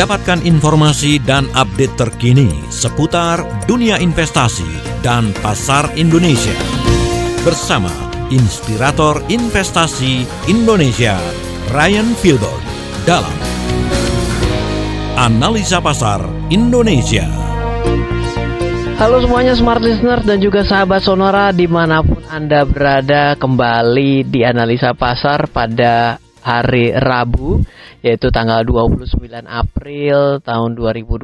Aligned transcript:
Dapatkan 0.00 0.48
informasi 0.48 1.20
dan 1.20 1.44
update 1.52 1.92
terkini 1.92 2.48
seputar 2.72 3.44
dunia 3.68 4.00
investasi 4.00 4.64
dan 5.04 5.28
pasar 5.44 5.92
Indonesia. 5.92 6.56
Bersama 7.44 7.92
Inspirator 8.32 9.20
Investasi 9.28 10.24
Indonesia, 10.48 11.20
Ryan 11.76 12.16
Filbert, 12.16 12.64
dalam 13.04 13.36
Analisa 15.20 15.84
Pasar 15.84 16.24
Indonesia. 16.48 17.28
Halo 18.96 19.20
semuanya 19.20 19.52
smart 19.52 19.84
listener 19.84 20.24
dan 20.24 20.40
juga 20.40 20.64
sahabat 20.64 21.04
sonora 21.04 21.52
di 21.52 21.68
mana 21.68 22.00
pun 22.00 22.24
Anda 22.32 22.64
berada 22.64 23.36
kembali 23.36 24.24
di 24.32 24.48
Analisa 24.48 24.96
Pasar 24.96 25.44
pada 25.52 26.16
hari 26.40 26.92
Rabu 26.96 27.60
yaitu 28.00 28.32
tanggal 28.32 28.64
29 28.64 29.16
April 29.44 30.40
tahun 30.40 30.70
2020 30.76 31.20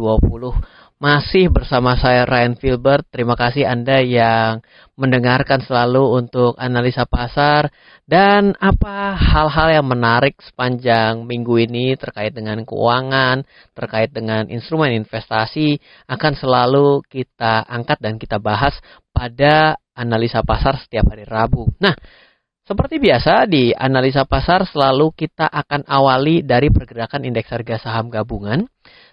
masih 0.97 1.53
bersama 1.53 1.93
saya 2.01 2.25
Ryan 2.25 2.57
Filbert. 2.57 3.05
Terima 3.13 3.37
kasih 3.37 3.69
Anda 3.69 4.01
yang 4.01 4.65
mendengarkan 4.97 5.61
selalu 5.61 6.25
untuk 6.25 6.57
analisa 6.57 7.05
pasar 7.05 7.69
dan 8.09 8.57
apa 8.57 9.13
hal-hal 9.13 9.77
yang 9.77 9.87
menarik 9.93 10.41
sepanjang 10.41 11.29
minggu 11.29 11.69
ini 11.69 12.01
terkait 12.01 12.33
dengan 12.33 12.65
keuangan, 12.65 13.45
terkait 13.77 14.09
dengan 14.09 14.49
instrumen 14.49 14.97
investasi 14.97 15.77
akan 16.09 16.33
selalu 16.33 17.05
kita 17.13 17.69
angkat 17.69 18.01
dan 18.01 18.17
kita 18.17 18.41
bahas 18.41 18.73
pada 19.13 19.77
analisa 19.93 20.41
pasar 20.41 20.81
setiap 20.81 21.13
hari 21.13 21.29
Rabu. 21.29 21.69
Nah, 21.77 21.93
seperti 22.67 22.99
biasa 22.99 23.47
di 23.47 23.71
analisa 23.71 24.27
pasar 24.27 24.67
selalu 24.67 25.15
kita 25.15 25.47
akan 25.47 25.87
awali 25.87 26.43
dari 26.43 26.67
pergerakan 26.67 27.23
indeks 27.23 27.55
harga 27.55 27.79
saham 27.79 28.11
gabungan 28.11 28.67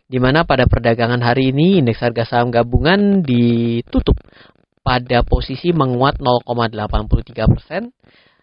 di 0.10 0.18
mana 0.18 0.42
pada 0.42 0.66
perdagangan 0.66 1.22
hari 1.22 1.54
ini 1.54 1.78
indeks 1.78 2.02
harga 2.02 2.26
saham 2.26 2.50
gabungan 2.50 3.22
ditutup 3.22 4.18
pada 4.82 5.22
posisi 5.22 5.70
menguat 5.70 6.18
0,83 6.18 7.54
persen 7.54 7.94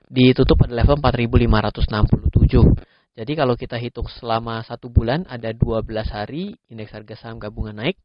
ditutup 0.06 0.62
pada 0.62 0.78
level 0.78 1.02
4.567. 1.02 3.18
Jadi 3.18 3.32
kalau 3.34 3.58
kita 3.58 3.82
hitung 3.82 4.06
selama 4.06 4.62
satu 4.62 4.94
bulan 4.94 5.26
ada 5.26 5.50
12 5.50 5.90
hari 6.06 6.54
indeks 6.70 6.94
harga 6.94 7.18
saham 7.18 7.42
gabungan 7.42 7.82
naik 7.82 7.98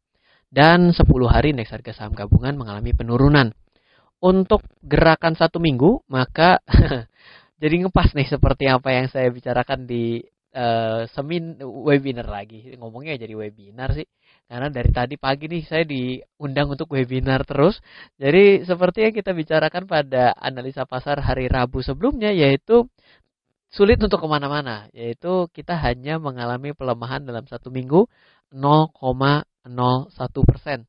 dan 0.50 0.90
10 0.90 1.06
hari 1.30 1.54
indeks 1.54 1.70
harga 1.70 1.94
saham 1.94 2.18
gabungan 2.18 2.58
mengalami 2.58 2.98
penurunan 2.98 3.54
untuk 4.26 4.66
gerakan 4.82 5.38
satu 5.38 5.62
minggu 5.62 6.02
maka 6.10 6.58
jadi 7.62 7.86
ngepas 7.86 8.18
nih 8.18 8.26
seperti 8.26 8.66
apa 8.66 8.90
yang 8.90 9.06
saya 9.14 9.30
bicarakan 9.30 9.86
di 9.86 10.26
uh, 10.56 11.06
semin 11.14 11.60
webinar 11.62 12.26
lagi. 12.26 12.74
Ngomongnya 12.80 13.20
jadi 13.20 13.36
webinar 13.38 13.94
sih. 13.94 14.08
Karena 14.50 14.70
dari 14.74 14.90
tadi 14.90 15.16
pagi 15.18 15.46
nih 15.52 15.64
saya 15.68 15.84
diundang 15.86 16.74
untuk 16.74 16.90
webinar 16.90 17.46
terus. 17.46 17.78
Jadi 18.18 18.66
seperti 18.66 19.06
yang 19.06 19.14
kita 19.14 19.32
bicarakan 19.36 19.86
pada 19.86 20.34
analisa 20.34 20.88
pasar 20.90 21.22
hari 21.22 21.46
Rabu 21.52 21.84
sebelumnya 21.86 22.34
yaitu 22.34 22.88
sulit 23.70 24.02
untuk 24.02 24.24
ke 24.24 24.28
mana-mana. 24.32 24.90
Yaitu 24.96 25.52
kita 25.54 25.78
hanya 25.78 26.18
mengalami 26.18 26.74
pelemahan 26.74 27.22
dalam 27.28 27.46
satu 27.46 27.70
minggu 27.70 28.08
0,01 28.54 29.46
persen 30.50 30.88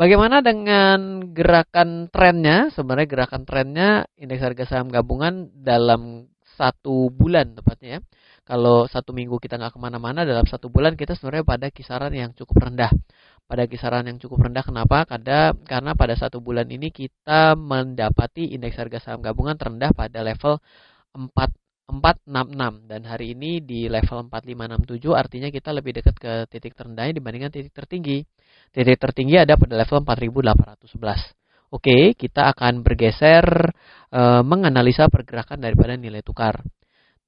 Bagaimana 0.00 0.40
dengan 0.40 1.28
gerakan 1.36 2.08
trennya? 2.08 2.72
Sebenarnya 2.72 3.04
gerakan 3.04 3.44
trennya 3.44 4.08
indeks 4.16 4.40
harga 4.40 4.64
saham 4.64 4.88
gabungan 4.88 5.52
dalam 5.52 6.24
satu 6.56 7.12
bulan 7.12 7.52
tepatnya 7.52 7.88
ya. 7.96 8.00
Kalau 8.48 8.88
satu 8.88 9.12
minggu 9.12 9.36
kita 9.36 9.60
nggak 9.60 9.76
ke 9.76 9.80
mana-mana, 9.80 10.24
dalam 10.24 10.48
satu 10.48 10.72
bulan 10.72 10.96
kita 10.96 11.12
sebenarnya 11.20 11.44
pada 11.44 11.68
kisaran 11.68 12.16
yang 12.16 12.32
cukup 12.32 12.64
rendah. 12.64 12.88
Pada 13.44 13.68
kisaran 13.68 14.08
yang 14.08 14.16
cukup 14.16 14.48
rendah, 14.48 14.64
kenapa? 14.64 15.04
Karena, 15.04 15.52
karena 15.68 15.92
pada 15.92 16.16
satu 16.16 16.40
bulan 16.40 16.64
ini 16.72 16.88
kita 16.88 17.52
mendapati 17.60 18.56
indeks 18.56 18.80
harga 18.80 19.04
saham 19.04 19.20
gabungan 19.20 19.60
terendah 19.60 19.92
pada 19.92 20.24
level 20.24 20.64
4 21.12 21.28
466 21.90 22.86
dan 22.86 23.02
hari 23.02 23.34
ini 23.34 23.58
di 23.58 23.90
level 23.90 24.30
4567 24.30 25.10
artinya 25.12 25.48
kita 25.50 25.74
lebih 25.74 25.98
dekat 25.98 26.16
ke 26.16 26.32
titik 26.46 26.78
terendahnya 26.78 27.18
dibandingkan 27.18 27.50
titik 27.50 27.74
tertinggi. 27.74 28.22
Titik 28.70 28.98
tertinggi 29.02 29.42
ada 29.42 29.58
pada 29.58 29.74
level 29.74 29.98
4811. 30.06 31.34
Oke, 31.70 32.18
kita 32.18 32.50
akan 32.50 32.82
bergeser 32.82 33.46
e, 34.10 34.22
menganalisa 34.42 35.06
pergerakan 35.06 35.62
daripada 35.62 35.94
nilai 35.94 36.22
tukar. 36.22 36.58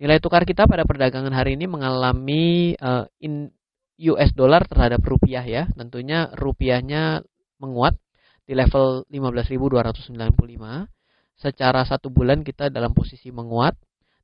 Nilai 0.02 0.18
tukar 0.18 0.42
kita 0.42 0.66
pada 0.66 0.82
perdagangan 0.82 1.30
hari 1.30 1.54
ini 1.54 1.70
mengalami 1.70 2.74
e, 2.74 2.90
in 3.22 3.46
US 4.14 4.34
dollar 4.34 4.66
terhadap 4.66 4.98
rupiah 5.06 5.46
ya. 5.46 5.70
Tentunya 5.78 6.30
rupiahnya 6.34 7.22
menguat 7.62 7.94
di 8.42 8.58
level 8.58 9.06
15.295. 9.06 10.18
Secara 11.38 11.86
satu 11.86 12.10
bulan 12.10 12.42
kita 12.42 12.66
dalam 12.70 12.90
posisi 12.90 13.30
menguat 13.30 13.78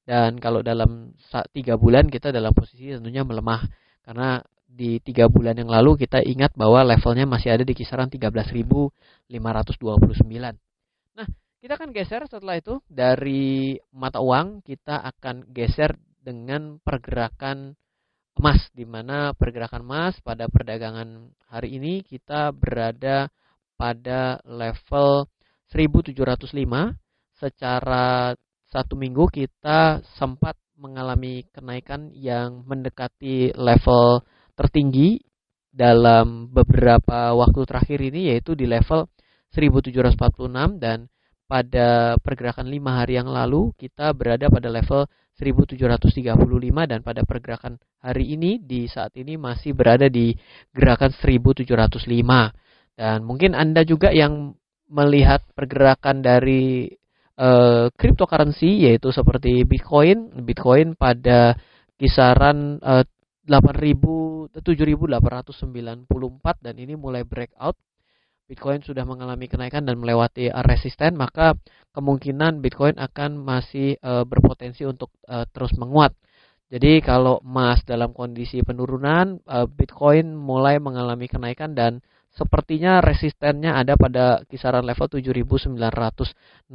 dan 0.08 0.40
kalau 0.40 0.64
dalam 0.64 1.12
tiga 1.52 1.76
bulan 1.76 2.08
kita 2.08 2.32
dalam 2.32 2.56
posisi 2.56 2.96
tentunya 2.96 3.28
melemah. 3.28 3.68
Karena 4.00 4.40
di 4.64 5.04
tiga 5.04 5.28
bulan 5.28 5.60
yang 5.60 5.68
lalu 5.68 6.00
kita 6.00 6.24
ingat 6.24 6.56
bahwa 6.56 6.80
levelnya 6.80 7.28
masih 7.28 7.52
ada 7.52 7.60
di 7.60 7.76
kisaran 7.76 8.08
13.529. 8.08 9.28
Nah, 11.12 11.28
kita 11.60 11.72
akan 11.76 11.92
geser 11.92 12.24
setelah 12.24 12.56
itu. 12.56 12.80
Dari 12.88 13.76
mata 13.92 14.24
uang 14.24 14.64
kita 14.64 14.96
akan 15.12 15.52
geser 15.52 16.00
dengan 16.24 16.80
pergerakan 16.80 17.76
emas. 18.40 18.64
Di 18.72 18.88
mana 18.88 19.36
pergerakan 19.36 19.84
emas 19.84 20.16
pada 20.24 20.48
perdagangan 20.48 21.36
hari 21.52 21.76
ini 21.76 22.00
kita 22.00 22.56
berada 22.56 23.28
pada 23.76 24.40
level 24.48 25.28
1705 25.68 26.96
secara 27.36 28.32
satu 28.68 29.00
minggu 29.00 29.32
kita 29.32 30.04
sempat 30.20 30.54
mengalami 30.78 31.48
kenaikan 31.50 32.12
yang 32.14 32.62
mendekati 32.68 33.56
level 33.56 34.22
tertinggi 34.54 35.18
dalam 35.72 36.52
beberapa 36.52 37.32
waktu 37.34 37.60
terakhir 37.64 37.98
ini 37.98 38.34
yaitu 38.34 38.52
di 38.52 38.68
level 38.68 39.08
1746 39.56 40.78
dan 40.78 41.08
pada 41.48 42.20
pergerakan 42.20 42.68
lima 42.68 43.00
hari 43.00 43.16
yang 43.16 43.32
lalu 43.32 43.72
kita 43.80 44.12
berada 44.12 44.52
pada 44.52 44.68
level 44.68 45.08
1735 45.40 46.28
dan 46.84 47.00
pada 47.00 47.24
pergerakan 47.24 47.80
hari 48.04 48.36
ini 48.36 48.60
di 48.60 48.84
saat 48.84 49.16
ini 49.16 49.40
masih 49.40 49.72
berada 49.72 50.12
di 50.12 50.36
gerakan 50.76 51.14
1705 51.16 51.64
dan 52.98 53.18
mungkin 53.24 53.56
Anda 53.56 53.86
juga 53.88 54.12
yang 54.12 54.52
melihat 54.90 55.40
pergerakan 55.56 56.20
dari 56.20 56.92
uh, 57.38 57.86
cryptocurrency 57.94 58.90
yaitu 58.90 59.14
seperti 59.14 59.62
Bitcoin 59.62 60.42
Bitcoin 60.42 60.98
pada 60.98 61.54
kisaran 61.96 62.82
uh, 62.82 63.06
8.000 63.48 64.28
7.894 64.52 66.64
dan 66.64 66.74
ini 66.80 66.96
mulai 66.96 67.22
breakout. 67.22 67.76
Bitcoin 68.48 68.80
sudah 68.80 69.04
mengalami 69.04 69.44
kenaikan 69.44 69.84
dan 69.84 70.00
melewati 70.00 70.48
resisten, 70.64 71.20
maka 71.20 71.52
kemungkinan 71.92 72.64
Bitcoin 72.64 72.96
akan 72.96 73.36
masih 73.36 74.00
e, 74.00 74.12
berpotensi 74.24 74.88
untuk 74.88 75.12
e, 75.28 75.44
terus 75.52 75.76
menguat. 75.76 76.16
Jadi 76.72 77.04
kalau 77.04 77.44
emas 77.44 77.84
dalam 77.84 78.16
kondisi 78.16 78.64
penurunan, 78.64 79.36
e, 79.44 79.68
Bitcoin 79.68 80.32
mulai 80.32 80.80
mengalami 80.80 81.28
kenaikan 81.28 81.76
dan 81.76 82.00
sepertinya 82.38 83.02
resistennya 83.02 83.74
ada 83.74 83.98
pada 83.98 84.46
kisaran 84.46 84.86
level 84.86 85.10
7.963. 85.10 86.70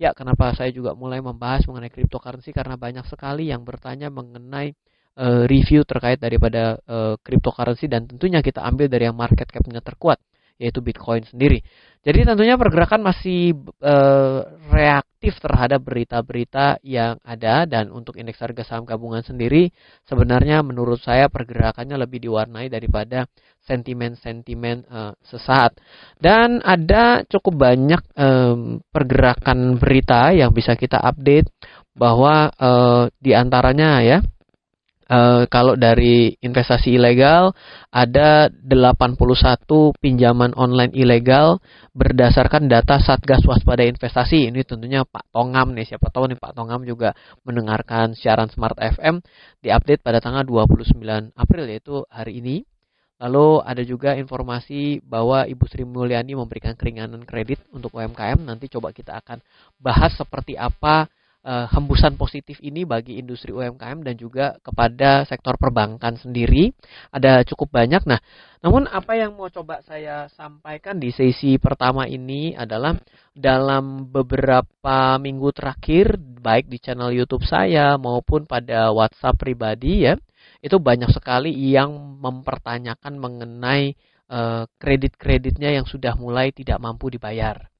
Ya, 0.00 0.10
kenapa 0.16 0.50
saya 0.58 0.74
juga 0.74 0.98
mulai 0.98 1.22
membahas 1.22 1.62
mengenai 1.70 1.92
cryptocurrency 1.92 2.50
karena 2.50 2.74
banyak 2.74 3.06
sekali 3.06 3.52
yang 3.54 3.62
bertanya 3.62 4.10
mengenai 4.10 4.74
uh, 5.20 5.44
review 5.46 5.86
terkait 5.86 6.18
daripada 6.18 6.80
uh, 6.88 7.14
cryptocurrency 7.20 7.86
dan 7.86 8.08
tentunya 8.10 8.42
kita 8.42 8.64
ambil 8.64 8.90
dari 8.90 9.06
yang 9.06 9.14
market 9.14 9.46
capnya 9.46 9.78
terkuat 9.84 10.18
yaitu 10.60 10.84
Bitcoin 10.84 11.24
sendiri. 11.24 11.64
Jadi 12.00 12.24
tentunya 12.24 12.56
pergerakan 12.56 13.04
masih 13.04 13.52
uh, 13.84 14.40
reaktif 14.72 15.36
terhadap 15.36 15.84
berita-berita 15.84 16.80
yang 16.80 17.20
ada 17.20 17.68
dan 17.68 17.92
untuk 17.92 18.16
indeks 18.16 18.40
harga 18.40 18.64
saham 18.64 18.88
gabungan 18.88 19.20
sendiri 19.20 19.68
sebenarnya 20.08 20.64
menurut 20.64 20.96
saya 21.04 21.28
pergerakannya 21.28 22.00
lebih 22.00 22.24
diwarnai 22.24 22.72
daripada 22.72 23.28
sentimen-sentimen 23.68 24.88
uh, 24.88 25.12
sesaat. 25.28 25.76
Dan 26.16 26.64
ada 26.64 27.20
cukup 27.28 27.68
banyak 27.68 28.00
um, 28.16 28.80
pergerakan 28.88 29.76
berita 29.76 30.32
yang 30.32 30.56
bisa 30.56 30.72
kita 30.80 30.96
update 31.04 31.52
bahwa 31.92 32.48
uh, 32.56 33.12
di 33.20 33.36
antaranya 33.36 34.00
ya 34.00 34.18
Uh, 35.10 35.42
kalau 35.50 35.74
dari 35.74 36.38
investasi 36.38 36.94
ilegal 36.94 37.50
ada 37.90 38.46
81 38.46 39.18
pinjaman 39.98 40.54
online 40.54 40.94
ilegal 40.94 41.58
berdasarkan 41.98 42.70
data 42.70 43.02
Satgas 43.02 43.42
Waspada 43.42 43.82
Investasi. 43.82 44.46
Ini 44.54 44.62
tentunya 44.62 45.02
Pak 45.02 45.34
Tongam 45.34 45.74
nih, 45.74 45.90
siapa 45.90 46.14
tahu 46.14 46.30
nih 46.30 46.38
Pak 46.38 46.54
Tongam 46.54 46.86
juga 46.86 47.18
mendengarkan 47.42 48.14
siaran 48.14 48.54
Smart 48.54 48.78
FM 48.78 49.18
diupdate 49.58 49.98
pada 49.98 50.22
tanggal 50.22 50.46
29 50.46 50.94
April 51.34 51.64
yaitu 51.66 52.06
hari 52.06 52.38
ini. 52.38 52.62
Lalu 53.18 53.66
ada 53.66 53.82
juga 53.82 54.14
informasi 54.14 55.02
bahwa 55.02 55.42
Ibu 55.42 55.66
Sri 55.66 55.82
Mulyani 55.82 56.38
memberikan 56.38 56.78
keringanan 56.78 57.26
kredit 57.26 57.60
untuk 57.74 57.98
UMKM. 57.98 58.46
Nanti 58.46 58.70
coba 58.70 58.94
kita 58.94 59.18
akan 59.18 59.42
bahas 59.76 60.14
seperti 60.14 60.54
apa 60.54 61.10
uh, 61.44 61.66
hembusan 61.72 62.16
positif 62.20 62.60
ini 62.60 62.84
bagi 62.84 63.16
industri 63.16 63.52
UMKM 63.52 64.04
dan 64.04 64.14
juga 64.16 64.56
kepada 64.60 65.24
sektor 65.24 65.56
perbankan 65.56 66.16
sendiri 66.20 66.72
ada 67.12 67.44
cukup 67.44 67.72
banyak. 67.72 68.02
Nah, 68.04 68.20
namun 68.60 68.84
apa 68.90 69.16
yang 69.16 69.36
mau 69.36 69.48
coba 69.48 69.80
saya 69.84 70.28
sampaikan 70.36 71.00
di 71.00 71.12
sesi 71.12 71.56
pertama 71.56 72.04
ini 72.04 72.52
adalah 72.52 72.96
dalam 73.32 74.08
beberapa 74.12 75.16
minggu 75.16 75.48
terakhir 75.56 76.20
baik 76.20 76.68
di 76.68 76.76
channel 76.80 77.12
YouTube 77.12 77.44
saya 77.48 77.96
maupun 77.96 78.44
pada 78.44 78.92
WhatsApp 78.92 79.40
pribadi 79.40 80.08
ya, 80.08 80.16
itu 80.60 80.76
banyak 80.76 81.08
sekali 81.12 81.52
yang 81.52 82.20
mempertanyakan 82.20 83.16
mengenai 83.16 83.96
uh, 84.28 84.68
kredit-kreditnya 84.76 85.80
yang 85.80 85.88
sudah 85.88 86.12
mulai 86.20 86.52
tidak 86.52 86.76
mampu 86.80 87.08
dibayar. 87.08 87.70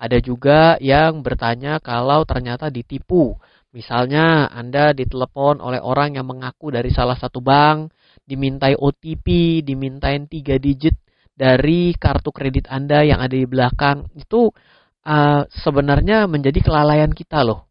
Ada 0.00 0.16
juga 0.24 0.80
yang 0.80 1.20
bertanya 1.20 1.76
kalau 1.84 2.24
ternyata 2.24 2.72
ditipu. 2.72 3.36
Misalnya 3.76 4.48
Anda 4.48 4.96
ditelepon 4.96 5.60
oleh 5.60 5.78
orang 5.78 6.16
yang 6.16 6.24
mengaku 6.24 6.72
dari 6.72 6.88
salah 6.88 7.20
satu 7.20 7.44
bank, 7.44 7.92
dimintai 8.24 8.80
OTP, 8.80 9.60
dimintain 9.60 10.24
tiga 10.24 10.56
digit 10.56 10.96
dari 11.36 11.92
kartu 12.00 12.32
kredit 12.32 12.72
Anda 12.72 13.04
yang 13.04 13.20
ada 13.20 13.36
di 13.36 13.44
belakang. 13.44 14.08
Itu 14.16 14.56
uh, 15.04 15.42
sebenarnya 15.52 16.24
menjadi 16.24 16.64
kelalaian 16.64 17.12
kita 17.12 17.44
loh. 17.44 17.68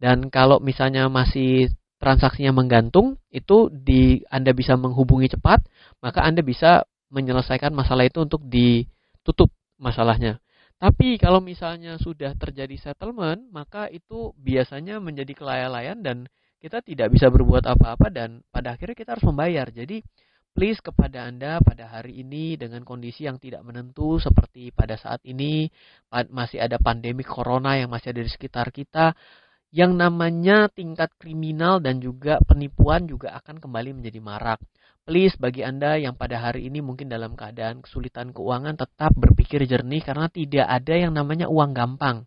Dan 0.00 0.32
kalau 0.32 0.64
misalnya 0.64 1.12
masih 1.12 1.68
transaksinya 2.00 2.56
menggantung, 2.56 3.20
itu 3.28 3.68
di 3.68 4.24
Anda 4.32 4.56
bisa 4.56 4.80
menghubungi 4.80 5.28
cepat, 5.32 5.60
maka 6.00 6.24
Anda 6.24 6.40
bisa 6.40 6.88
menyelesaikan 7.12 7.72
masalah 7.72 8.08
itu 8.08 8.24
untuk 8.24 8.44
ditutup 8.48 9.52
masalahnya. 9.76 10.40
Tapi 10.76 11.16
kalau 11.16 11.40
misalnya 11.40 11.96
sudah 11.96 12.36
terjadi 12.36 12.76
settlement, 12.76 13.40
maka 13.48 13.88
itu 13.88 14.36
biasanya 14.36 15.00
menjadi 15.00 15.32
kelalaian 15.32 15.96
dan 16.04 16.28
kita 16.60 16.84
tidak 16.84 17.08
bisa 17.12 17.32
berbuat 17.32 17.64
apa-apa 17.64 18.12
dan 18.12 18.44
pada 18.52 18.76
akhirnya 18.76 18.96
kita 18.96 19.16
harus 19.16 19.24
membayar. 19.24 19.68
Jadi 19.72 20.04
please 20.52 20.80
kepada 20.84 21.28
Anda 21.28 21.60
pada 21.64 21.88
hari 21.88 22.20
ini 22.20 22.60
dengan 22.60 22.84
kondisi 22.84 23.24
yang 23.28 23.40
tidak 23.40 23.64
menentu 23.64 24.20
seperti 24.20 24.72
pada 24.72 24.96
saat 25.00 25.20
ini 25.24 25.68
masih 26.32 26.60
ada 26.60 26.76
pandemi 26.80 27.24
corona 27.24 27.76
yang 27.76 27.92
masih 27.92 28.12
ada 28.12 28.24
di 28.24 28.28
sekitar 28.32 28.68
kita, 28.72 29.16
yang 29.72 29.96
namanya 29.96 30.68
tingkat 30.72 31.12
kriminal 31.20 31.80
dan 31.80 32.00
juga 32.00 32.40
penipuan 32.44 33.04
juga 33.08 33.32
akan 33.36 33.60
kembali 33.60 33.96
menjadi 34.00 34.20
marak. 34.20 34.60
Please 35.06 35.38
bagi 35.38 35.62
Anda 35.62 36.02
yang 36.02 36.18
pada 36.18 36.42
hari 36.42 36.66
ini 36.66 36.82
mungkin 36.82 37.06
dalam 37.06 37.38
keadaan 37.38 37.78
kesulitan 37.78 38.34
keuangan 38.34 38.74
tetap 38.74 39.14
berpikir 39.14 39.62
jernih 39.62 40.02
karena 40.02 40.26
tidak 40.26 40.66
ada 40.66 40.94
yang 40.98 41.14
namanya 41.14 41.46
uang 41.46 41.70
gampang. 41.78 42.26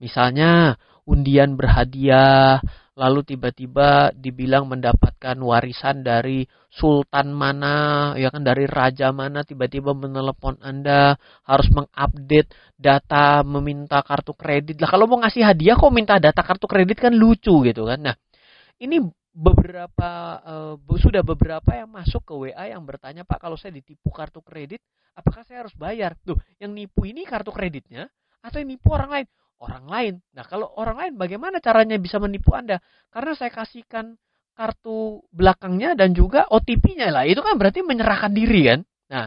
Misalnya 0.00 0.72
undian 1.04 1.52
berhadiah, 1.52 2.64
lalu 2.96 3.28
tiba-tiba 3.28 4.08
dibilang 4.16 4.64
mendapatkan 4.72 5.36
warisan 5.36 6.00
dari 6.00 6.48
sultan 6.72 7.28
mana, 7.28 8.16
ya 8.16 8.32
kan 8.32 8.40
dari 8.40 8.64
raja 8.72 9.12
mana, 9.12 9.44
tiba-tiba 9.44 9.92
menelepon 9.92 10.56
Anda, 10.64 11.20
harus 11.44 11.68
mengupdate 11.76 12.48
data, 12.80 13.44
meminta 13.44 14.00
kartu 14.00 14.32
kredit. 14.32 14.80
Lah 14.80 14.88
kalau 14.88 15.04
mau 15.04 15.20
ngasih 15.20 15.44
hadiah 15.44 15.76
kok 15.76 15.92
minta 15.92 16.16
data 16.16 16.40
kartu 16.40 16.64
kredit 16.64 17.04
kan 17.04 17.12
lucu 17.12 17.68
gitu 17.68 17.84
kan. 17.84 18.00
Nah, 18.00 18.16
ini 18.80 19.12
beberapa 19.34 20.10
uh, 20.46 20.98
sudah 21.02 21.26
beberapa 21.26 21.74
yang 21.74 21.90
masuk 21.90 22.22
ke 22.22 22.32
WA 22.32 22.70
yang 22.70 22.86
bertanya 22.86 23.26
Pak 23.26 23.42
kalau 23.42 23.58
saya 23.58 23.74
ditipu 23.74 24.14
kartu 24.14 24.38
kredit 24.38 24.78
apakah 25.18 25.42
saya 25.42 25.66
harus 25.66 25.74
bayar? 25.74 26.14
Tuh 26.22 26.38
yang 26.62 26.70
nipu 26.70 27.02
ini 27.02 27.26
kartu 27.26 27.50
kreditnya 27.50 28.06
atau 28.38 28.62
yang 28.62 28.70
nipu 28.70 28.94
orang 28.94 29.10
lain? 29.10 29.26
Orang 29.58 29.84
lain. 29.90 30.14
Nah 30.34 30.44
kalau 30.46 30.70
orang 30.78 30.96
lain 31.02 31.12
bagaimana 31.18 31.58
caranya 31.58 31.98
bisa 31.98 32.22
menipu 32.22 32.54
anda? 32.54 32.78
Karena 33.10 33.34
saya 33.34 33.50
kasihkan 33.50 34.14
kartu 34.54 35.18
belakangnya 35.34 35.98
dan 35.98 36.14
juga 36.14 36.46
OTP-nya 36.46 37.10
lah. 37.10 37.26
Itu 37.26 37.42
kan 37.42 37.58
berarti 37.58 37.82
menyerahkan 37.82 38.30
diri 38.30 38.70
kan? 38.70 38.80
Nah 39.10 39.26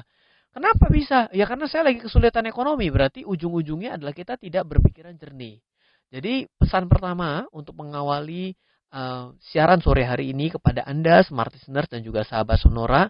kenapa 0.55 0.87
bisa? 0.87 1.27
Ya 1.35 1.43
karena 1.43 1.67
saya 1.67 1.91
lagi 1.91 1.99
kesulitan 1.99 2.47
ekonomi. 2.47 2.87
Berarti 2.87 3.27
ujung-ujungnya 3.27 3.99
adalah 3.99 4.15
kita 4.15 4.39
tidak 4.39 4.71
berpikiran 4.71 5.19
jernih. 5.19 5.59
Jadi 6.07 6.47
pesan 6.55 6.87
pertama 6.87 7.43
untuk 7.51 7.75
mengawali 7.75 8.55
uh, 8.93 9.35
siaran 9.39 9.79
sore 9.83 10.07
hari 10.07 10.31
ini 10.31 10.53
kepada 10.53 10.83
Anda, 10.87 11.23
smart 11.25 11.51
listeners 11.55 11.87
dan 11.91 12.03
juga 12.03 12.23
sahabat 12.23 12.61
Sonora. 12.61 13.09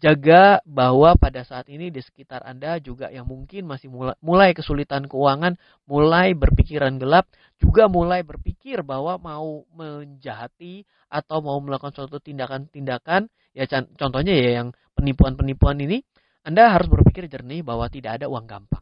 Jaga 0.00 0.64
bahwa 0.64 1.12
pada 1.20 1.44
saat 1.44 1.68
ini 1.68 1.92
di 1.92 2.00
sekitar 2.00 2.40
Anda 2.48 2.80
juga 2.80 3.12
yang 3.12 3.28
mungkin 3.28 3.68
masih 3.68 3.92
mulai, 3.92 4.16
mulai 4.24 4.56
kesulitan 4.56 5.04
keuangan, 5.04 5.60
mulai 5.84 6.32
berpikiran 6.32 6.96
gelap, 6.96 7.28
juga 7.60 7.84
mulai 7.84 8.24
berpikir 8.24 8.80
bahwa 8.80 9.20
mau 9.20 9.68
menjahati 9.76 10.88
atau 11.12 11.44
mau 11.44 11.60
melakukan 11.60 11.92
suatu 11.92 12.16
tindakan-tindakan, 12.16 13.28
ya 13.52 13.68
contohnya 14.00 14.32
ya 14.32 14.64
yang 14.64 14.68
penipuan-penipuan 14.96 15.76
ini, 15.84 16.00
Anda 16.48 16.72
harus 16.72 16.88
berpikir 16.88 17.28
jernih 17.28 17.60
bahwa 17.60 17.84
tidak 17.92 18.24
ada 18.24 18.32
uang 18.32 18.48
gampang. 18.48 18.80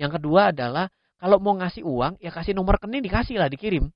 Yang 0.00 0.20
kedua 0.20 0.56
adalah 0.56 0.88
kalau 1.20 1.36
mau 1.36 1.52
ngasih 1.60 1.84
uang, 1.84 2.16
ya 2.24 2.32
kasih 2.32 2.56
nomor 2.56 2.80
rekening 2.80 3.04
dikasih 3.04 3.36
lah, 3.36 3.52
dikirim. 3.52 3.92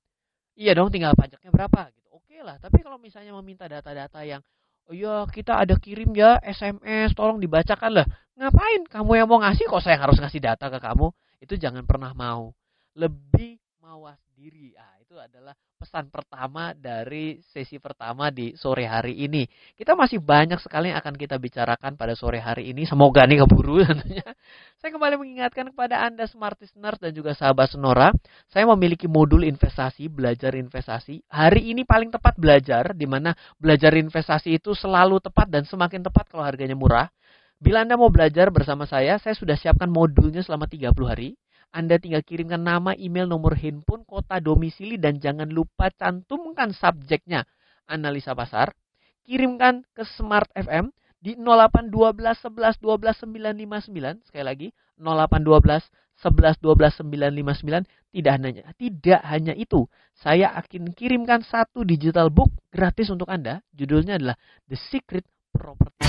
Iya 0.60 0.76
dong, 0.76 0.92
tinggal 0.92 1.16
pajaknya 1.16 1.48
berapa 1.48 1.88
gitu. 1.96 2.08
Oke 2.12 2.36
lah, 2.44 2.60
tapi 2.60 2.84
kalau 2.84 3.00
misalnya 3.00 3.32
meminta 3.40 3.64
data-data 3.64 4.20
yang 4.28 4.44
oh 4.84 4.92
iya 4.92 5.24
kita 5.24 5.56
ada 5.56 5.72
kirim 5.80 6.12
ya 6.12 6.36
SMS, 6.44 7.16
tolong 7.16 7.40
dibacakan 7.40 8.04
lah. 8.04 8.06
Ngapain? 8.36 8.84
Kamu 8.84 9.10
yang 9.16 9.24
mau 9.24 9.40
ngasih 9.40 9.64
kok 9.64 9.80
saya 9.80 9.96
harus 9.96 10.20
ngasih 10.20 10.36
data 10.36 10.68
ke 10.68 10.76
kamu? 10.76 11.08
Itu 11.40 11.56
jangan 11.56 11.88
pernah 11.88 12.12
mau. 12.12 12.52
Lebih 12.92 13.56
mawas 13.80 14.20
diri. 14.36 14.76
Ah, 14.76 14.99
itu 15.10 15.18
adalah 15.18 15.58
pesan 15.74 16.06
pertama 16.06 16.70
dari 16.70 17.42
sesi 17.42 17.82
pertama 17.82 18.30
di 18.30 18.54
sore 18.54 18.86
hari 18.86 19.26
ini. 19.26 19.42
Kita 19.74 19.98
masih 19.98 20.22
banyak 20.22 20.62
sekali 20.62 20.94
yang 20.94 21.02
akan 21.02 21.18
kita 21.18 21.34
bicarakan 21.34 21.98
pada 21.98 22.14
sore 22.14 22.38
hari 22.38 22.70
ini. 22.70 22.86
Semoga 22.86 23.26
nih 23.26 23.42
keburu 23.42 23.82
tentunya. 23.82 24.22
Saya 24.78 24.94
kembali 24.94 25.18
mengingatkan 25.18 25.74
kepada 25.74 26.06
Anda 26.06 26.30
smart 26.30 26.62
listeners 26.62 27.02
dan 27.02 27.10
juga 27.10 27.34
sahabat 27.34 27.74
Sonora, 27.74 28.14
saya 28.46 28.70
memiliki 28.70 29.10
modul 29.10 29.42
investasi, 29.42 30.06
belajar 30.06 30.54
investasi. 30.54 31.26
Hari 31.26 31.74
ini 31.74 31.82
paling 31.82 32.14
tepat 32.14 32.38
belajar 32.38 32.94
di 32.94 33.10
mana 33.10 33.34
belajar 33.58 33.90
investasi 33.98 34.62
itu 34.62 34.78
selalu 34.78 35.18
tepat 35.18 35.50
dan 35.50 35.66
semakin 35.66 36.06
tepat 36.06 36.30
kalau 36.30 36.46
harganya 36.46 36.78
murah. 36.78 37.10
Bila 37.58 37.82
Anda 37.82 37.98
mau 37.98 38.14
belajar 38.14 38.54
bersama 38.54 38.86
saya, 38.86 39.18
saya 39.18 39.34
sudah 39.34 39.58
siapkan 39.58 39.90
modulnya 39.90 40.46
selama 40.46 40.70
30 40.70 40.94
hari. 41.04 41.34
Anda 41.70 42.02
tinggal 42.02 42.26
kirimkan 42.26 42.66
nama, 42.66 42.98
email, 42.98 43.30
nomor 43.30 43.54
handphone, 43.54 44.02
kota 44.02 44.42
domisili, 44.42 44.98
dan 44.98 45.22
jangan 45.22 45.46
lupa 45.46 45.90
cantumkan 45.94 46.74
subjeknya. 46.74 47.46
Analisa 47.86 48.34
pasar. 48.34 48.74
Kirimkan 49.22 49.86
ke 49.94 50.02
Smart 50.02 50.50
FM 50.58 50.90
di 51.22 51.38
0812 51.38 52.50
11 52.50 52.80
12 52.82 53.22
959 53.22 54.26
sekali 54.26 54.44
lagi 54.44 54.68
0812 54.98 55.92
11 56.16 56.58
12 56.64 57.04
959 57.06 57.86
tidak 58.10 58.32
hanya 58.40 58.62
tidak 58.74 59.20
hanya 59.28 59.54
itu 59.54 59.84
saya 60.16 60.50
akan 60.56 60.90
kirimkan 60.96 61.44
satu 61.44 61.86
digital 61.86 62.32
book 62.32 62.50
gratis 62.72 63.12
untuk 63.12 63.28
Anda. 63.30 63.62
Judulnya 63.76 64.18
adalah 64.18 64.36
The 64.66 64.76
Secret 64.76 65.28
Property. 65.52 66.02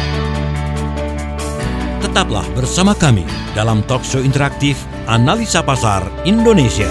Tetaplah 2.02 2.44
bersama 2.58 2.98
kami 2.98 3.24
dalam 3.54 3.86
talk 3.86 4.02
show 4.02 4.20
interaktif 4.20 4.84
Analisa 5.12 5.60
Pasar 5.60 6.08
Indonesia. 6.24 6.88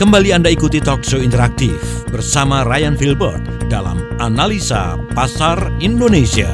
Kembali 0.00 0.32
Anda 0.32 0.48
ikuti 0.48 0.80
talk 0.80 1.04
show 1.04 1.20
interaktif 1.20 2.08
bersama 2.08 2.64
Ryan 2.64 2.96
Filbert 2.96 3.68
dalam 3.68 4.00
Analisa 4.16 4.96
Pasar 5.12 5.60
Indonesia. 5.84 6.48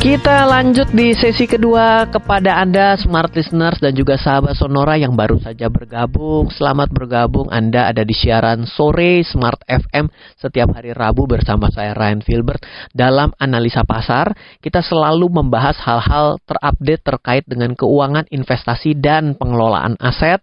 Kita 0.00 0.48
lanjut 0.48 0.96
di 0.96 1.12
sesi 1.12 1.44
kedua 1.44 2.08
kepada 2.08 2.56
Anda 2.56 2.96
smart 2.96 3.36
listeners 3.36 3.84
dan 3.84 3.92
juga 3.92 4.16
sahabat 4.16 4.56
Sonora 4.56 4.96
yang 4.96 5.12
baru 5.12 5.36
saja 5.36 5.68
bergabung. 5.68 6.48
Selamat 6.48 6.88
bergabung. 6.88 7.52
Anda 7.52 7.92
ada 7.92 8.00
di 8.00 8.16
siaran 8.16 8.64
sore 8.64 9.20
Smart 9.28 9.60
FM 9.68 10.08
setiap 10.40 10.72
hari 10.72 10.96
Rabu 10.96 11.28
bersama 11.28 11.68
saya 11.68 11.92
Ryan 11.92 12.24
Filbert. 12.24 12.64
Dalam 12.96 13.36
analisa 13.36 13.84
pasar, 13.84 14.32
kita 14.64 14.80
selalu 14.80 15.28
membahas 15.28 15.76
hal-hal 15.84 16.40
terupdate 16.48 17.04
terkait 17.04 17.44
dengan 17.44 17.76
keuangan, 17.76 18.24
investasi 18.32 18.96
dan 18.96 19.36
pengelolaan 19.36 20.00
aset. 20.00 20.40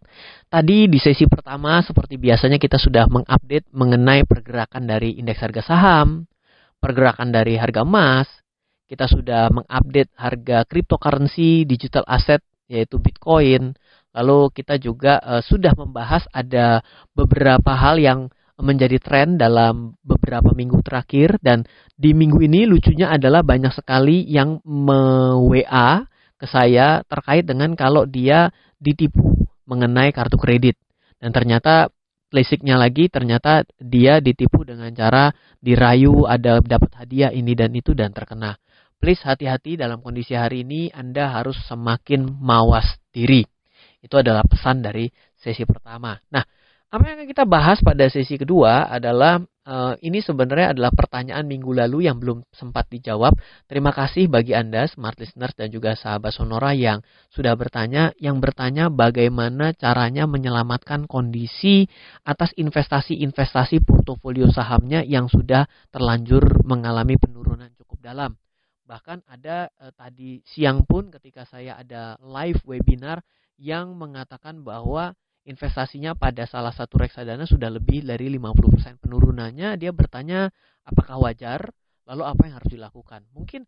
Tadi 0.53 0.85
di 0.85 1.01
sesi 1.01 1.25
pertama 1.25 1.81
seperti 1.81 2.21
biasanya 2.21 2.61
kita 2.61 2.77
sudah 2.77 3.09
mengupdate 3.09 3.65
mengenai 3.73 4.21
pergerakan 4.21 4.85
dari 4.85 5.17
indeks 5.17 5.41
harga 5.41 5.65
saham, 5.65 6.29
pergerakan 6.77 7.33
dari 7.33 7.57
harga 7.57 7.81
emas, 7.81 8.29
kita 8.87 9.05
sudah 9.05 9.51
mengupdate 9.51 10.15
harga 10.15 10.63
cryptocurrency, 10.63 11.67
digital 11.67 12.07
asset 12.07 12.39
yaitu 12.71 12.99
Bitcoin. 12.99 13.75
Lalu 14.15 14.49
kita 14.55 14.79
juga 14.79 15.19
uh, 15.19 15.43
sudah 15.43 15.75
membahas 15.75 16.25
ada 16.31 16.81
beberapa 17.11 17.75
hal 17.75 17.99
yang 17.99 18.31
menjadi 18.57 18.97
tren 18.97 19.37
dalam 19.37 19.93
beberapa 20.01 20.49
minggu 20.49 20.81
terakhir 20.81 21.37
dan 21.45 21.61
di 21.93 22.17
minggu 22.17 22.41
ini 22.41 22.65
lucunya 22.65 23.13
adalah 23.13 23.45
banyak 23.45 23.69
sekali 23.69 24.25
yang 24.25 24.57
me-WA 24.65 26.09
ke 26.41 26.45
saya 26.49 27.05
terkait 27.05 27.45
dengan 27.45 27.77
kalau 27.77 28.09
dia 28.09 28.49
ditipu 28.81 29.45
mengenai 29.69 30.09
kartu 30.09 30.41
kredit. 30.41 30.73
Dan 31.21 31.29
ternyata 31.29 31.93
basicnya 32.33 32.81
lagi 32.81 33.13
ternyata 33.13 33.61
dia 33.77 34.17
ditipu 34.17 34.65
dengan 34.65 34.89
cara 34.91 35.29
dirayu 35.61 36.25
ada 36.25 36.57
dapat 36.59 36.91
hadiah 36.97 37.29
ini 37.29 37.53
dan 37.53 37.71
itu 37.77 37.93
dan 37.93 38.11
terkena 38.11 38.57
please 38.97 39.21
hati-hati 39.23 39.77
dalam 39.77 40.01
kondisi 40.01 40.33
hari 40.33 40.65
ini 40.65 40.89
Anda 40.91 41.31
harus 41.31 41.57
semakin 41.69 42.27
mawas 42.41 42.97
diri. 43.13 43.45
Itu 44.01 44.19
adalah 44.19 44.45
pesan 44.45 44.85
dari 44.85 45.09
sesi 45.37 45.63
pertama. 45.63 46.17
Nah, 46.33 46.43
apa 46.87 47.03
yang 47.03 47.19
akan 47.19 47.27
kita 47.27 47.43
bahas 47.43 47.83
pada 47.83 48.07
sesi 48.07 48.39
kedua 48.39 48.87
adalah 48.87 49.43
uh, 49.67 49.99
ini 49.99 50.23
sebenarnya 50.23 50.71
adalah 50.71 50.95
pertanyaan 50.95 51.43
minggu 51.43 51.75
lalu 51.75 52.07
yang 52.07 52.15
belum 52.15 52.47
sempat 52.55 52.87
dijawab. 52.87 53.35
Terima 53.67 53.91
kasih 53.91 54.31
bagi 54.31 54.55
Anda 54.55 54.87
smart 54.87 55.19
listeners 55.19 55.51
dan 55.51 55.67
juga 55.67 55.99
sahabat 55.99 56.31
Sonora 56.31 56.71
yang 56.71 57.03
sudah 57.27 57.59
bertanya 57.59 58.15
yang 58.23 58.39
bertanya 58.39 58.87
bagaimana 58.87 59.75
caranya 59.75 60.23
menyelamatkan 60.31 61.11
kondisi 61.11 61.91
atas 62.23 62.55
investasi-investasi 62.55 63.83
portofolio 63.83 64.47
sahamnya 64.47 65.03
yang 65.03 65.27
sudah 65.27 65.67
terlanjur 65.91 66.63
mengalami 66.63 67.19
penurunan 67.19 67.67
cukup 67.75 67.99
dalam. 67.99 68.31
Bahkan 68.87 69.27
ada 69.27 69.67
eh, 69.83 69.91
tadi 69.91 70.39
siang 70.47 70.87
pun 70.87 71.11
ketika 71.11 71.43
saya 71.43 71.75
ada 71.75 72.15
live 72.23 72.63
webinar 72.63 73.19
yang 73.59 73.93
mengatakan 73.99 74.63
bahwa 74.63 75.11
investasinya 75.47 76.15
pada 76.15 76.43
salah 76.47 76.71
satu 76.71 76.99
reksadana 76.99 77.43
sudah 77.47 77.67
lebih 77.71 78.07
dari 78.07 78.31
50% 78.31 79.03
penurunannya. 79.03 79.75
Dia 79.75 79.91
bertanya 79.91 80.51
apakah 80.87 81.19
wajar, 81.19 81.71
lalu 82.07 82.23
apa 82.27 82.41
yang 82.47 82.55
harus 82.59 82.71
dilakukan. 82.71 83.27
Mungkin 83.31 83.63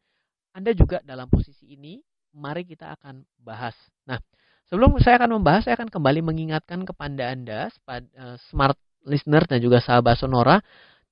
Anda 0.55 0.75
juga 0.75 0.99
dalam 1.03 1.31
posisi 1.31 1.75
ini, 1.75 1.99
mari 2.35 2.67
kita 2.67 2.99
akan 2.99 3.23
bahas. 3.39 3.75
Nah, 4.07 4.19
sebelum 4.67 4.99
saya 4.99 5.23
akan 5.23 5.39
membahas, 5.39 5.67
saya 5.67 5.79
akan 5.79 5.87
kembali 5.87 6.19
mengingatkan 6.19 6.83
kepada 6.83 7.31
Anda, 7.31 7.71
eh, 7.71 8.37
smart 8.51 8.75
listener 9.07 9.47
dan 9.47 9.63
juga 9.63 9.79
sahabat 9.79 10.19
Sonora, 10.19 10.59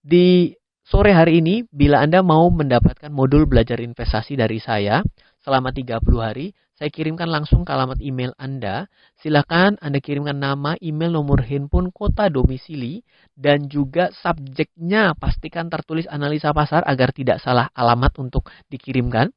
di 0.04 0.52
Sore 0.88 1.12
hari 1.12 1.44
ini, 1.44 1.68
bila 1.68 2.00
Anda 2.00 2.24
mau 2.24 2.48
mendapatkan 2.48 3.12
modul 3.12 3.44
belajar 3.44 3.76
investasi 3.84 4.40
dari 4.40 4.56
saya 4.56 5.04
selama 5.44 5.76
30 5.76 6.00
hari, 6.16 6.56
saya 6.80 6.88
kirimkan 6.88 7.28
langsung 7.28 7.68
ke 7.68 7.76
alamat 7.76 8.00
email 8.00 8.32
Anda. 8.40 8.88
Silakan 9.20 9.76
Anda 9.84 10.00
kirimkan 10.00 10.40
nama, 10.40 10.80
email, 10.80 11.12
nomor 11.12 11.44
handphone, 11.44 11.92
kota 11.92 12.32
domisili, 12.32 13.04
dan 13.36 13.68
juga 13.68 14.16
subjeknya 14.16 15.12
pastikan 15.20 15.68
tertulis 15.68 16.08
analisa 16.08 16.56
pasar 16.56 16.88
agar 16.88 17.12
tidak 17.12 17.44
salah 17.44 17.68
alamat 17.76 18.16
untuk 18.24 18.48
dikirimkan. 18.72 19.28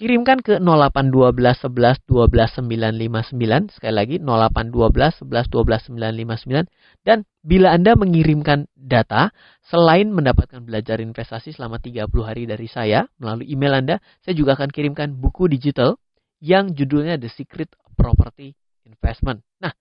Kirimkan 0.00 0.40
ke 0.40 0.56
0812 0.64 1.68
11 1.68 2.08
12 2.08 2.64
959. 2.64 3.68
Sekali 3.68 3.92
lagi 3.92 4.16
0812 4.16 5.28
11 5.28 5.52
12 5.52 5.92
959. 5.92 7.04
Dan 7.04 7.28
bila 7.44 7.76
Anda 7.76 7.92
mengirimkan 8.00 8.64
data, 8.72 9.28
selain 9.60 10.08
mendapatkan 10.08 10.64
belajar 10.64 11.04
investasi 11.04 11.52
selama 11.52 11.84
30 11.84 12.08
hari 12.24 12.48
dari 12.48 12.64
saya 12.64 13.04
melalui 13.20 13.52
email 13.52 13.76
Anda, 13.76 14.00
saya 14.24 14.32
juga 14.32 14.56
akan 14.56 14.72
kirimkan 14.72 15.20
buku 15.20 15.52
digital 15.52 16.00
yang 16.40 16.72
judulnya 16.72 17.20
The 17.20 17.28
Secret 17.28 17.68
Property 17.92 18.56
Investment. 18.88 19.44
Nah, 19.60 19.76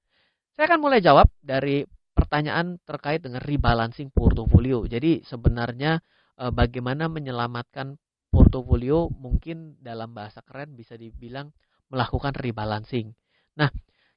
saya 0.52 0.68
akan 0.68 0.84
mulai 0.84 1.00
jawab 1.00 1.32
dari 1.40 1.88
pertanyaan 2.12 2.76
terkait 2.84 3.24
dengan 3.24 3.40
rebalancing 3.40 4.12
portfolio. 4.12 4.84
Jadi 4.84 5.24
sebenarnya 5.24 6.04
eh, 6.44 6.52
bagaimana 6.52 7.08
menyelamatkan 7.08 7.96
portofolio 8.30 9.10
mungkin 9.10 9.76
dalam 9.82 10.14
bahasa 10.14 10.40
keren 10.46 10.78
bisa 10.78 10.96
dibilang 10.96 11.50
melakukan 11.90 12.34
rebalancing. 12.38 13.12
Nah, 13.58 13.70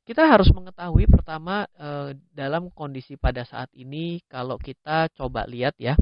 kita 0.03 0.29
harus 0.29 0.51
mengetahui 0.53 1.09
pertama 1.09 1.65
eh, 1.79 2.15
dalam 2.35 2.69
kondisi 2.71 3.17
pada 3.17 3.43
saat 3.49 3.73
ini 3.73 4.21
kalau 4.29 4.61
kita 4.61 5.09
coba 5.17 5.49
lihat 5.49 5.75
ya 5.81 5.97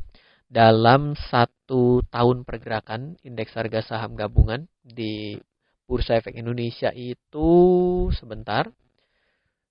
dalam 0.51 1.15
satu 1.15 2.03
tahun 2.11 2.43
pergerakan 2.43 3.15
indeks 3.23 3.55
harga 3.55 3.87
saham 3.87 4.19
gabungan 4.19 4.67
di 4.83 5.39
Bursa 5.87 6.19
Efek 6.19 6.35
Indonesia 6.35 6.91
itu 6.91 7.49
sebentar 8.17 8.67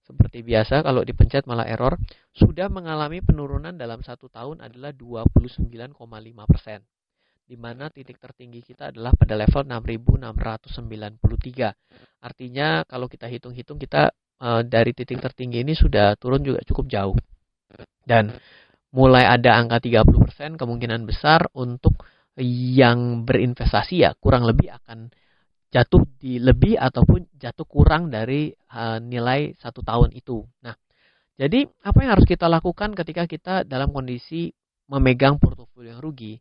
seperti 0.08 0.42
biasa 0.42 0.82
kalau 0.82 1.04
dipencet 1.04 1.46
malah 1.46 1.68
error 1.68 2.00
sudah 2.34 2.72
mengalami 2.72 3.20
penurunan 3.20 3.76
dalam 3.76 4.00
satu 4.02 4.32
tahun 4.32 4.64
adalah 4.64 4.96
29,5 4.96 5.94
persen 6.48 6.80
di 7.50 7.58
mana 7.58 7.90
titik 7.90 8.22
tertinggi 8.22 8.62
kita 8.62 8.94
adalah 8.94 9.10
pada 9.18 9.34
level 9.34 9.66
6693. 9.66 12.22
Artinya 12.22 12.86
kalau 12.86 13.10
kita 13.10 13.26
hitung-hitung 13.26 13.82
kita 13.82 14.14
uh, 14.38 14.62
dari 14.62 14.94
titik 14.94 15.18
tertinggi 15.18 15.66
ini 15.66 15.74
sudah 15.74 16.14
turun 16.22 16.46
juga 16.46 16.62
cukup 16.62 16.86
jauh. 16.86 17.18
Dan 18.06 18.30
mulai 18.94 19.26
ada 19.26 19.58
angka 19.58 19.82
30% 19.82 20.62
kemungkinan 20.62 21.10
besar 21.10 21.50
untuk 21.58 21.98
yang 22.38 23.26
berinvestasi 23.26 24.06
ya 24.06 24.14
kurang 24.22 24.46
lebih 24.46 24.70
akan 24.70 25.10
jatuh 25.74 26.06
di 26.22 26.38
lebih 26.38 26.78
ataupun 26.78 27.34
jatuh 27.34 27.66
kurang 27.66 28.14
dari 28.14 28.54
uh, 28.78 29.02
nilai 29.02 29.58
satu 29.58 29.82
tahun 29.82 30.14
itu. 30.14 30.46
Nah, 30.62 30.78
jadi 31.34 31.66
apa 31.66 31.98
yang 32.06 32.14
harus 32.14 32.30
kita 32.30 32.46
lakukan 32.46 32.94
ketika 32.94 33.26
kita 33.26 33.66
dalam 33.66 33.90
kondisi 33.90 34.54
memegang 34.90 35.42
portofolio 35.42 35.98
yang 35.98 36.02
rugi? 36.02 36.38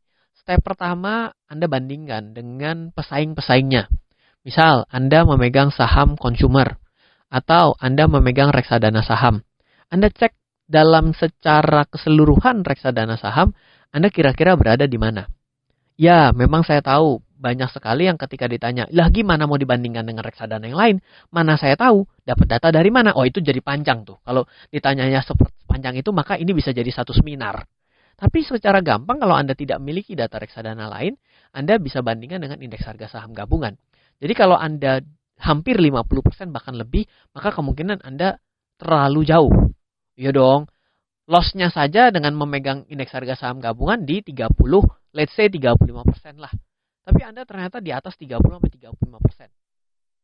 Step 0.49 0.64
pertama, 0.64 1.28
Anda 1.45 1.69
bandingkan 1.69 2.33
dengan 2.33 2.88
pesaing-pesaingnya. 2.97 3.85
Misal, 4.49 4.88
Anda 4.88 5.28
memegang 5.28 5.69
saham 5.69 6.17
consumer 6.17 6.81
atau 7.28 7.76
Anda 7.76 8.09
memegang 8.09 8.49
reksadana 8.49 9.05
saham. 9.05 9.45
Anda 9.93 10.09
cek 10.09 10.33
dalam 10.64 11.12
secara 11.12 11.85
keseluruhan 11.85 12.64
reksadana 12.64 13.21
saham, 13.21 13.52
Anda 13.93 14.09
kira-kira 14.09 14.57
berada 14.57 14.88
di 14.88 14.97
mana. 14.97 15.28
Ya, 16.00 16.33
memang 16.33 16.64
saya 16.64 16.81
tahu 16.81 17.21
banyak 17.37 17.69
sekali 17.69 18.09
yang 18.09 18.17
ketika 18.17 18.49
ditanya, 18.49 18.88
lah 18.88 19.12
gimana 19.12 19.45
mau 19.45 19.61
dibandingkan 19.61 20.09
dengan 20.09 20.25
reksadana 20.25 20.64
yang 20.64 20.81
lain? 20.81 20.97
Mana 21.28 21.61
saya 21.61 21.76
tahu, 21.76 22.09
dapat 22.25 22.49
data 22.49 22.73
dari 22.73 22.88
mana? 22.88 23.12
Oh 23.12 23.28
itu 23.28 23.45
jadi 23.45 23.61
panjang 23.61 24.09
tuh. 24.09 24.17
Kalau 24.25 24.49
ditanyanya 24.73 25.21
sepanjang 25.28 26.00
itu, 26.00 26.09
maka 26.17 26.40
ini 26.40 26.57
bisa 26.57 26.73
jadi 26.73 26.88
satu 26.88 27.12
seminar. 27.12 27.69
Tapi 28.18 28.42
secara 28.42 28.82
gampang 28.82 29.22
kalau 29.22 29.38
Anda 29.38 29.54
tidak 29.54 29.78
memiliki 29.78 30.18
data 30.18 30.42
reksadana 30.42 30.90
lain, 30.90 31.14
Anda 31.54 31.78
bisa 31.78 32.02
bandingkan 32.02 32.42
dengan 32.42 32.58
indeks 32.58 32.82
harga 32.82 33.06
saham 33.06 33.30
gabungan. 33.30 33.78
Jadi 34.18 34.34
kalau 34.34 34.58
Anda 34.58 34.98
hampir 35.38 35.78
50% 35.78 36.50
bahkan 36.50 36.75
lebih, 36.75 37.06
maka 37.30 37.54
kemungkinan 37.54 38.02
Anda 38.02 38.42
terlalu 38.75 39.22
jauh. 39.22 39.54
Iya 40.18 40.34
dong. 40.34 40.66
Lossnya 41.30 41.70
saja 41.70 42.10
dengan 42.10 42.34
memegang 42.34 42.90
indeks 42.90 43.14
harga 43.14 43.38
saham 43.38 43.62
gabungan 43.62 44.02
di 44.02 44.18
30, 44.18 44.50
let's 45.14 45.38
say 45.38 45.46
35% 45.46 45.78
lah. 46.42 46.50
Tapi 47.06 47.20
Anda 47.22 47.46
ternyata 47.46 47.78
di 47.78 47.94
atas 47.94 48.18
30 48.18 48.34
sampai 48.34 48.70
35%. 48.75 49.46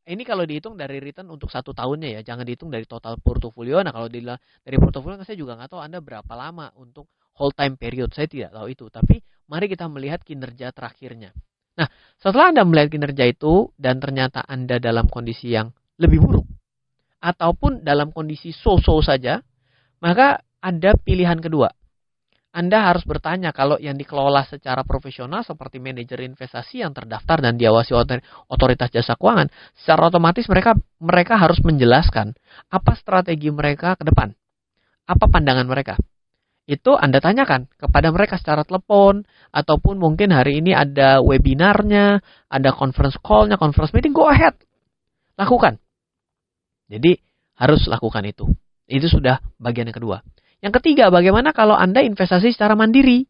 Ini 0.04 0.20
kalau 0.26 0.44
dihitung 0.44 0.74
dari 0.76 1.00
return 1.00 1.30
untuk 1.32 1.48
satu 1.48 1.72
tahunnya 1.72 2.18
ya, 2.18 2.20
jangan 2.26 2.44
dihitung 2.44 2.68
dari 2.68 2.84
total 2.84 3.22
portofolio. 3.22 3.80
Nah 3.80 3.94
kalau 3.94 4.10
dari 4.10 4.76
portofolio 4.82 5.16
saya 5.22 5.38
juga 5.38 5.56
nggak 5.56 5.70
tahu 5.70 5.80
Anda 5.80 6.02
berapa 6.02 6.28
lama 6.34 6.74
untuk 6.76 7.08
whole 7.36 7.52
time 7.54 7.78
period. 7.78 8.10
Saya 8.14 8.26
tidak 8.30 8.54
tahu 8.54 8.66
itu. 8.70 8.86
Tapi 8.90 9.20
mari 9.50 9.66
kita 9.70 9.86
melihat 9.90 10.22
kinerja 10.22 10.70
terakhirnya. 10.74 11.34
Nah, 11.74 11.90
setelah 12.22 12.54
Anda 12.54 12.62
melihat 12.62 12.94
kinerja 12.94 13.24
itu 13.26 13.74
dan 13.74 13.98
ternyata 13.98 14.46
Anda 14.46 14.78
dalam 14.78 15.10
kondisi 15.10 15.50
yang 15.50 15.74
lebih 15.98 16.22
buruk 16.22 16.46
ataupun 17.24 17.80
dalam 17.80 18.12
kondisi 18.12 18.52
so-so 18.52 19.00
saja, 19.00 19.40
maka 20.04 20.44
ada 20.60 20.92
pilihan 21.00 21.40
kedua. 21.40 21.72
Anda 22.54 22.86
harus 22.86 23.02
bertanya 23.02 23.50
kalau 23.50 23.82
yang 23.82 23.98
dikelola 23.98 24.46
secara 24.46 24.86
profesional 24.86 25.42
seperti 25.42 25.82
manajer 25.82 26.22
investasi 26.22 26.86
yang 26.86 26.94
terdaftar 26.94 27.42
dan 27.42 27.58
diawasi 27.58 27.90
otoritas 28.46 28.94
jasa 28.94 29.18
keuangan, 29.18 29.50
secara 29.74 30.06
otomatis 30.06 30.46
mereka 30.46 30.78
mereka 31.02 31.34
harus 31.34 31.58
menjelaskan 31.66 32.30
apa 32.70 32.94
strategi 32.94 33.50
mereka 33.50 33.98
ke 33.98 34.06
depan. 34.06 34.30
Apa 35.10 35.26
pandangan 35.26 35.66
mereka? 35.66 35.98
Itu 36.64 36.96
Anda 36.96 37.20
tanyakan 37.20 37.68
kepada 37.76 38.08
mereka 38.08 38.40
secara 38.40 38.64
telepon 38.64 39.28
ataupun 39.52 40.00
mungkin 40.00 40.32
hari 40.32 40.64
ini 40.64 40.72
ada 40.72 41.20
webinarnya, 41.20 42.24
ada 42.48 42.70
conference 42.72 43.20
call-nya, 43.20 43.60
conference 43.60 43.92
meeting, 43.92 44.16
go 44.16 44.32
ahead. 44.32 44.56
Lakukan. 45.36 45.76
Jadi 46.88 47.20
harus 47.60 47.84
lakukan 47.84 48.24
itu. 48.24 48.48
Itu 48.88 49.12
sudah 49.12 49.44
bagian 49.60 49.92
yang 49.92 49.96
kedua. 49.96 50.24
Yang 50.64 50.80
ketiga, 50.80 51.12
bagaimana 51.12 51.52
kalau 51.52 51.76
Anda 51.76 52.00
investasi 52.00 52.56
secara 52.56 52.72
mandiri? 52.72 53.28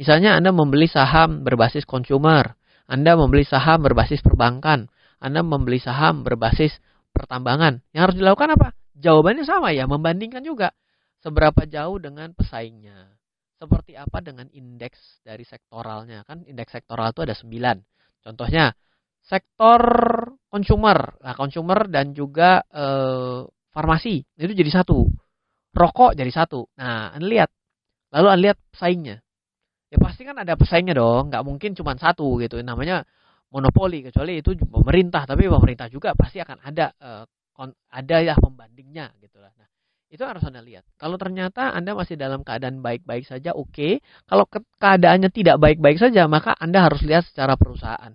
Misalnya 0.00 0.40
Anda 0.40 0.56
membeli 0.56 0.88
saham 0.88 1.44
berbasis 1.44 1.84
consumer, 1.84 2.56
Anda 2.88 3.12
membeli 3.20 3.44
saham 3.44 3.84
berbasis 3.84 4.24
perbankan, 4.24 4.88
Anda 5.20 5.44
membeli 5.44 5.76
saham 5.76 6.24
berbasis 6.24 6.80
pertambangan. 7.12 7.84
Yang 7.92 8.02
harus 8.08 8.16
dilakukan 8.16 8.50
apa? 8.56 8.68
Jawabannya 8.96 9.44
sama 9.44 9.76
ya, 9.76 9.84
membandingkan 9.84 10.40
juga. 10.40 10.72
Seberapa 11.22 11.62
jauh 11.70 12.02
dengan 12.02 12.34
pesaingnya. 12.34 13.14
Seperti 13.56 13.94
apa 13.94 14.18
dengan 14.18 14.50
indeks 14.50 15.22
dari 15.22 15.46
sektoralnya. 15.46 16.26
Kan 16.26 16.42
indeks 16.50 16.74
sektoral 16.74 17.14
itu 17.14 17.22
ada 17.22 17.38
9. 17.38 17.78
Contohnya, 18.26 18.74
sektor 19.22 19.82
consumer. 20.50 21.14
Nah, 21.22 21.34
consumer 21.38 21.86
dan 21.86 22.10
juga 22.10 22.66
eh, 22.66 23.46
farmasi. 23.70 24.26
Itu 24.34 24.50
jadi 24.50 24.70
satu 24.74 25.06
rokok 25.72 26.12
jadi 26.14 26.28
satu. 26.28 26.68
Nah, 26.76 27.16
Anda 27.16 27.26
lihat. 27.26 27.50
Lalu 28.12 28.26
Anda 28.28 28.42
lihat 28.50 28.58
pesaingnya. 28.70 29.16
Ya 29.92 29.96
pasti 30.00 30.22
kan 30.24 30.36
ada 30.40 30.56
pesaingnya 30.56 30.96
dong. 30.96 31.32
Nggak 31.32 31.44
mungkin 31.44 31.70
cuma 31.72 31.96
satu 31.96 32.36
gitu. 32.40 32.60
Namanya 32.60 33.04
monopoli. 33.48 34.04
Kecuali 34.04 34.40
itu 34.40 34.52
pemerintah. 34.68 35.24
Tapi 35.24 35.48
pemerintah 35.48 35.88
juga 35.88 36.12
pasti 36.12 36.40
akan 36.40 36.60
ada 36.60 36.92
uh, 37.00 37.24
ada 37.92 38.16
ya 38.20 38.36
pembandingnya 38.36 39.16
gitu 39.20 39.40
lah. 39.40 39.52
Nah, 39.56 39.68
itu 40.12 40.20
harus 40.28 40.44
Anda 40.44 40.60
lihat. 40.60 40.84
Kalau 41.00 41.16
ternyata 41.16 41.72
Anda 41.72 41.96
masih 41.96 42.20
dalam 42.20 42.44
keadaan 42.44 42.84
baik-baik 42.84 43.24
saja, 43.24 43.56
oke. 43.56 43.72
Okay. 43.72 43.92
Kalau 44.28 44.44
ke 44.44 44.60
keadaannya 44.76 45.32
tidak 45.32 45.56
baik-baik 45.56 45.96
saja, 45.96 46.28
maka 46.28 46.52
Anda 46.60 46.84
harus 46.84 47.00
lihat 47.00 47.24
secara 47.24 47.56
perusahaan. 47.56 48.12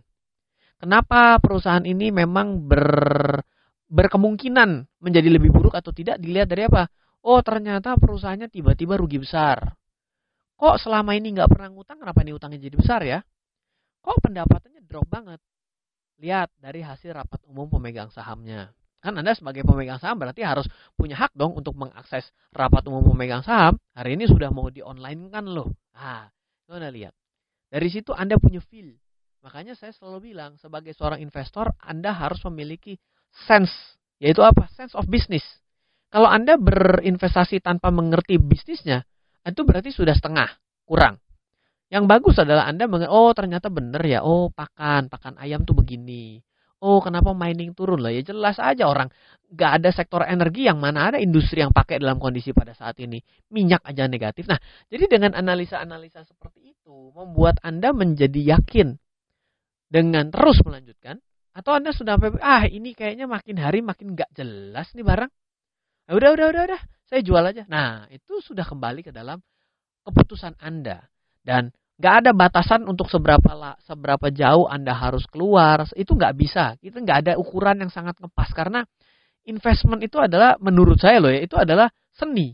Kenapa 0.78 1.42
perusahaan 1.42 1.82
ini 1.82 2.14
memang 2.14 2.70
ber, 2.70 3.42
berkemungkinan 3.90 5.02
menjadi 5.02 5.26
lebih 5.34 5.50
buruk 5.50 5.74
atau 5.74 5.90
tidak 5.90 6.22
dilihat 6.22 6.46
dari 6.46 6.70
apa? 6.70 6.86
Oh 7.26 7.42
ternyata 7.42 7.98
perusahaannya 7.98 8.54
tiba-tiba 8.54 8.94
rugi 8.94 9.18
besar. 9.18 9.74
Kok 10.54 10.78
selama 10.78 11.18
ini 11.18 11.34
nggak 11.34 11.50
pernah 11.50 11.74
ngutang, 11.74 11.98
kenapa 11.98 12.22
ini 12.22 12.32
utangnya 12.38 12.62
jadi 12.62 12.76
besar 12.78 13.02
ya? 13.02 13.20
Kok 14.06 14.22
pendapatannya 14.22 14.86
drop 14.86 15.10
banget? 15.10 15.42
Lihat 16.22 16.54
dari 16.62 16.86
hasil 16.86 17.10
rapat 17.10 17.42
umum 17.50 17.66
pemegang 17.74 18.14
sahamnya. 18.14 18.70
Kan 18.98 19.14
Anda 19.14 19.38
sebagai 19.38 19.62
pemegang 19.62 20.02
saham 20.02 20.18
berarti 20.18 20.42
harus 20.42 20.66
punya 20.98 21.14
hak 21.16 21.38
dong 21.38 21.54
untuk 21.54 21.78
mengakses 21.78 22.34
rapat 22.50 22.82
umum 22.90 23.06
pemegang 23.14 23.46
saham. 23.46 23.78
Hari 23.94 24.18
ini 24.18 24.26
sudah 24.26 24.50
mau 24.50 24.74
di 24.74 24.82
online 24.82 25.30
kan 25.30 25.46
loh. 25.46 25.70
Ah, 25.94 26.28
Anda 26.68 26.90
lihat. 26.90 27.14
Dari 27.70 27.88
situ 27.94 28.16
Anda 28.16 28.42
punya 28.42 28.64
feel. 28.64 28.98
Makanya 29.46 29.78
saya 29.78 29.94
selalu 29.94 30.34
bilang 30.34 30.58
sebagai 30.58 30.98
seorang 30.98 31.22
investor 31.22 31.70
Anda 31.78 32.12
harus 32.12 32.42
memiliki 32.50 32.98
sense. 33.46 33.72
Yaitu 34.18 34.42
apa? 34.42 34.66
Sense 34.74 34.98
of 34.98 35.06
business. 35.06 35.46
Kalau 36.08 36.26
Anda 36.32 36.56
berinvestasi 36.58 37.60
tanpa 37.60 37.92
mengerti 37.92 38.40
bisnisnya, 38.40 39.04
itu 39.44 39.62
berarti 39.68 39.92
sudah 39.92 40.16
setengah, 40.16 40.48
kurang. 40.88 41.20
Yang 41.88 42.04
bagus 42.08 42.36
adalah 42.40 42.68
Anda 42.68 42.88
mengerti, 42.88 43.12
oh 43.12 43.32
ternyata 43.36 43.68
benar 43.68 44.04
ya, 44.08 44.24
oh 44.24 44.48
pakan, 44.52 45.12
pakan 45.12 45.36
ayam 45.40 45.68
tuh 45.68 45.76
begini. 45.76 46.40
Oh 46.78 47.02
kenapa 47.02 47.34
mining 47.34 47.74
turun 47.74 48.06
lah? 48.06 48.14
Ya 48.14 48.22
jelas 48.22 48.62
aja 48.62 48.86
orang 48.86 49.10
gak 49.50 49.82
ada 49.82 49.90
sektor 49.90 50.22
energi 50.28 50.70
yang 50.70 50.78
mana 50.78 51.10
ada 51.10 51.18
industri 51.18 51.66
yang 51.66 51.74
pakai 51.74 51.98
dalam 51.98 52.22
kondisi 52.22 52.54
pada 52.54 52.78
saat 52.78 53.02
ini. 53.02 53.18
Minyak 53.50 53.82
aja 53.82 54.06
negatif. 54.06 54.46
Nah 54.46 54.62
jadi 54.92 55.10
dengan 55.10 55.34
analisa-analisa 55.34 56.22
seperti 56.28 56.78
itu 56.78 57.12
membuat 57.18 57.58
Anda 57.66 57.96
menjadi 57.98 58.58
yakin 58.58 58.94
dengan 59.90 60.30
terus 60.30 60.62
melanjutkan. 60.62 61.18
Atau 61.58 61.74
Anda 61.74 61.90
sudah 61.90 62.22
ah 62.46 62.70
ini 62.70 62.94
kayaknya 62.94 63.26
makin 63.26 63.58
hari 63.58 63.82
makin 63.82 64.14
gak 64.14 64.30
jelas 64.38 64.94
nih 64.94 65.02
barang. 65.02 65.32
Nah, 66.08 66.14
udah, 66.16 66.30
udah, 66.40 66.46
udah, 66.56 66.64
udah, 66.72 66.82
saya 67.04 67.20
jual 67.20 67.44
aja. 67.44 67.68
Nah, 67.68 68.08
itu 68.08 68.40
sudah 68.40 68.64
kembali 68.64 69.04
ke 69.04 69.12
dalam 69.12 69.44
keputusan 70.08 70.56
Anda. 70.64 71.04
Dan 71.44 71.76
nggak 71.98 72.14
ada 72.24 72.32
batasan 72.34 72.86
untuk 72.86 73.10
seberapa 73.10 73.58
la, 73.58 73.74
seberapa 73.86 74.30
jauh 74.30 74.70
Anda 74.70 74.94
harus 74.94 75.26
keluar. 75.26 75.90
Itu 75.98 76.14
nggak 76.14 76.34
bisa. 76.38 76.78
Itu 76.82 77.02
nggak 77.02 77.18
ada 77.26 77.34
ukuran 77.42 77.82
yang 77.82 77.92
sangat 77.92 78.18
ngepas. 78.22 78.54
Karena 78.54 78.86
investment 79.50 80.06
itu 80.06 80.22
adalah, 80.22 80.56
menurut 80.62 81.02
saya 81.02 81.18
loh 81.18 81.34
ya, 81.34 81.42
itu 81.42 81.58
adalah 81.58 81.90
seni. 82.14 82.54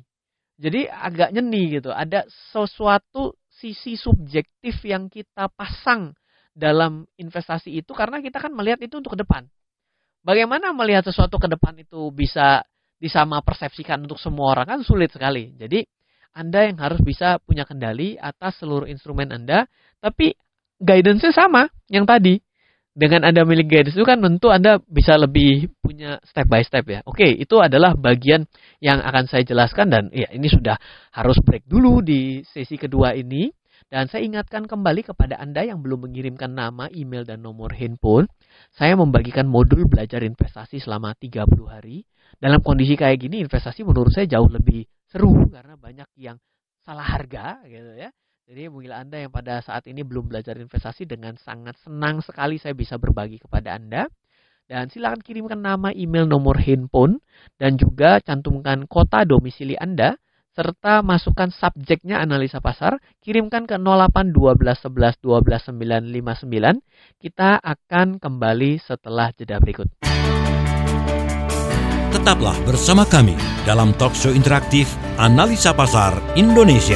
Jadi 0.55 0.87
agak 0.87 1.35
nyeni 1.35 1.75
gitu. 1.79 1.91
Ada 1.91 2.23
sesuatu 2.29 3.35
sisi 3.51 3.99
subjektif 3.99 4.79
yang 4.87 5.11
kita 5.11 5.51
pasang 5.51 6.15
dalam 6.53 7.03
investasi 7.17 7.73
itu 7.73 7.91
karena 7.97 8.21
kita 8.21 8.37
kan 8.37 8.53
melihat 8.53 8.79
itu 8.79 8.95
untuk 9.01 9.17
ke 9.17 9.19
depan. 9.25 9.49
Bagaimana 10.23 10.71
melihat 10.71 11.03
sesuatu 11.03 11.35
ke 11.35 11.51
depan 11.51 11.75
itu 11.83 12.07
bisa 12.15 12.63
disama 12.95 13.43
persepsikan 13.43 13.99
untuk 14.07 14.15
semua 14.21 14.55
orang 14.55 14.77
kan 14.77 14.79
sulit 14.85 15.11
sekali. 15.11 15.51
Jadi 15.59 15.83
Anda 16.33 16.65
yang 16.65 16.81
harus 16.81 16.99
bisa 17.05 17.37
punya 17.45 17.63
kendali 17.63 18.17
atas 18.17 18.57
seluruh 18.57 18.89
instrumen 18.89 19.29
Anda, 19.29 19.69
tapi 20.01 20.33
guidance-nya 20.81 21.31
sama 21.31 21.69
yang 21.87 22.09
tadi. 22.09 22.41
Dengan 22.93 23.25
Anda 23.25 23.41
milik 23.41 23.73
guidance 23.73 23.97
itu 23.97 24.05
kan 24.05 24.21
tentu 24.21 24.53
Anda 24.53 24.77
bisa 24.85 25.17
lebih 25.17 25.65
punya 25.81 26.21
step 26.29 26.45
by 26.45 26.61
step 26.61 26.85
ya. 26.85 27.01
Oke, 27.09 27.25
itu 27.25 27.57
adalah 27.57 27.97
bagian 27.97 28.45
yang 28.77 29.01
akan 29.01 29.25
saya 29.25 29.41
jelaskan 29.41 29.89
dan 29.89 30.03
ya 30.13 30.29
ini 30.29 30.45
sudah 30.45 30.77
harus 31.09 31.41
break 31.41 31.65
dulu 31.65 32.05
di 32.05 32.45
sesi 32.45 32.77
kedua 32.77 33.17
ini. 33.17 33.49
Dan 33.89 34.09
saya 34.09 34.25
ingatkan 34.25 34.65
kembali 34.65 35.05
kepada 35.05 35.37
Anda 35.37 35.69
yang 35.69 35.81
belum 35.85 36.09
mengirimkan 36.09 36.49
nama, 36.49 36.89
email, 36.93 37.25
dan 37.29 37.45
nomor 37.45 37.77
handphone. 37.77 38.25
Saya 38.73 38.97
membagikan 38.97 39.45
modul 39.45 39.85
belajar 39.85 40.25
investasi 40.25 40.81
selama 40.81 41.13
30 41.13 41.45
hari 41.69 42.01
dalam 42.41 42.59
kondisi 42.59 42.97
kayak 42.97 43.23
gini 43.23 43.39
investasi 43.45 43.85
menurut 43.85 44.11
saya 44.11 44.25
jauh 44.27 44.49
lebih 44.49 44.83
seru 45.13 45.45
karena 45.53 45.77
banyak 45.77 46.09
yang 46.17 46.41
salah 46.81 47.05
harga 47.05 47.61
gitu 47.69 47.93
ya. 47.93 48.09
Jadi 48.49 48.67
mungkin 48.67 48.91
Anda 48.91 49.23
yang 49.23 49.31
pada 49.31 49.61
saat 49.61 49.85
ini 49.87 50.03
belum 50.03 50.27
belajar 50.27 50.57
investasi 50.57 51.07
dengan 51.07 51.37
sangat 51.39 51.79
senang 51.79 52.19
sekali 52.19 52.57
saya 52.57 52.73
bisa 52.73 52.97
berbagi 52.97 53.37
kepada 53.39 53.77
Anda. 53.77 54.09
Dan 54.63 54.89
silakan 54.89 55.21
kirimkan 55.21 55.59
nama, 55.59 55.93
email, 55.93 56.25
nomor 56.25 56.57
handphone 56.57 57.21
dan 57.61 57.77
juga 57.77 58.19
cantumkan 58.19 58.89
kota 58.89 59.21
domisili 59.23 59.77
Anda 59.77 60.17
serta 60.53 61.01
masukkan 61.01 61.49
subjeknya 61.49 62.21
analisa 62.21 62.61
pasar, 62.61 63.01
kirimkan 63.25 63.65
ke 63.65 63.75
08 63.75 64.33
12 64.33 64.85
11 64.85 65.17
12 65.19 65.73
959. 65.73 66.79
Kita 67.17 67.57
akan 67.57 68.21
kembali 68.21 68.71
setelah 68.77 69.33
jeda 69.33 69.57
berikut. 69.57 69.89
Tetaplah 72.23 72.55
bersama 72.63 73.03
kami 73.03 73.35
dalam 73.67 73.91
talk 73.99 74.15
show 74.15 74.31
interaktif 74.31 74.87
Analisa 75.19 75.75
Pasar 75.75 76.15
Indonesia. 76.39 76.95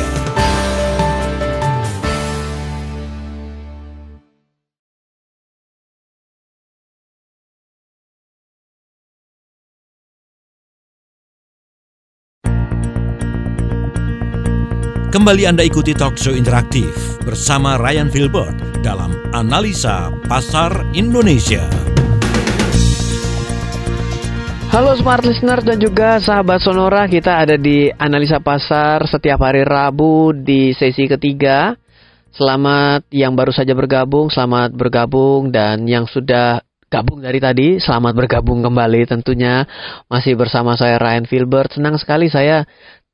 Kembali 15.11 15.43
Anda 15.43 15.67
ikuti 15.67 15.91
talk 15.91 16.15
show 16.15 16.31
interaktif 16.31 17.19
bersama 17.27 17.75
Ryan 17.75 18.07
Filbert 18.07 18.55
dalam 18.79 19.11
Analisa 19.35 20.07
Pasar 20.31 20.71
Indonesia. 20.95 21.67
Halo 24.67 24.91
smart 24.99 25.23
listener 25.23 25.63
dan 25.63 25.79
juga 25.79 26.19
sahabat 26.19 26.59
Sonora, 26.59 27.07
kita 27.07 27.39
ada 27.39 27.55
di 27.55 27.87
analisa 27.95 28.43
pasar 28.43 29.07
setiap 29.07 29.39
hari 29.39 29.63
Rabu 29.63 30.35
di 30.35 30.75
sesi 30.75 31.07
ketiga. 31.07 31.71
Selamat 32.35 33.07
yang 33.07 33.31
baru 33.31 33.55
saja 33.55 33.71
bergabung, 33.71 34.27
selamat 34.27 34.75
bergabung 34.75 35.55
dan 35.55 35.87
yang 35.87 36.03
sudah 36.03 36.59
gabung 36.87 37.19
dari 37.19 37.39
tadi, 37.39 37.79
selamat 37.79 38.13
bergabung 38.15 38.59
kembali 38.63 39.07
tentunya. 39.07 39.63
Masih 40.11 40.35
bersama 40.35 40.75
saya 40.75 40.99
Ryan 40.99 41.27
Filbert. 41.27 41.75
Senang 41.75 41.95
sekali 41.95 42.27
saya 42.27 42.67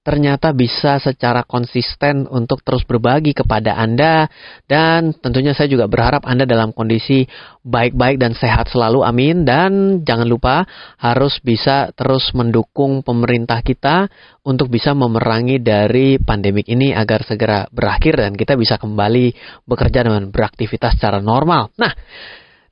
ternyata 0.04 0.52
bisa 0.52 1.00
secara 1.00 1.48
konsisten 1.48 2.28
untuk 2.28 2.60
terus 2.62 2.84
berbagi 2.84 3.32
kepada 3.32 3.80
Anda. 3.80 4.28
Dan 4.68 5.16
tentunya 5.16 5.56
saya 5.56 5.72
juga 5.72 5.88
berharap 5.88 6.28
Anda 6.28 6.44
dalam 6.44 6.76
kondisi 6.76 7.24
baik-baik 7.64 8.20
dan 8.20 8.36
sehat 8.36 8.68
selalu. 8.68 9.02
Amin. 9.08 9.48
Dan 9.48 10.04
jangan 10.04 10.28
lupa 10.28 10.68
harus 11.00 11.40
bisa 11.40 11.96
terus 11.96 12.36
mendukung 12.36 13.02
pemerintah 13.02 13.64
kita 13.64 14.12
untuk 14.44 14.68
bisa 14.68 14.92
memerangi 14.92 15.64
dari 15.64 16.20
pandemik 16.20 16.68
ini 16.68 16.92
agar 16.92 17.24
segera 17.24 17.66
berakhir 17.72 18.20
dan 18.20 18.36
kita 18.36 18.60
bisa 18.60 18.76
kembali 18.76 19.32
bekerja 19.64 20.04
dengan 20.04 20.28
beraktivitas 20.28 21.00
secara 21.00 21.24
normal. 21.24 21.72
Nah, 21.80 21.96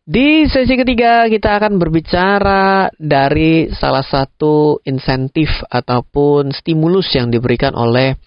di 0.01 0.49
sesi 0.49 0.73
ketiga 0.73 1.29
kita 1.29 1.61
akan 1.61 1.77
berbicara 1.77 2.89
dari 2.97 3.69
salah 3.69 4.01
satu 4.01 4.81
insentif 4.81 5.61
ataupun 5.69 6.49
stimulus 6.49 7.13
yang 7.13 7.29
diberikan 7.29 7.77
oleh 7.77 8.17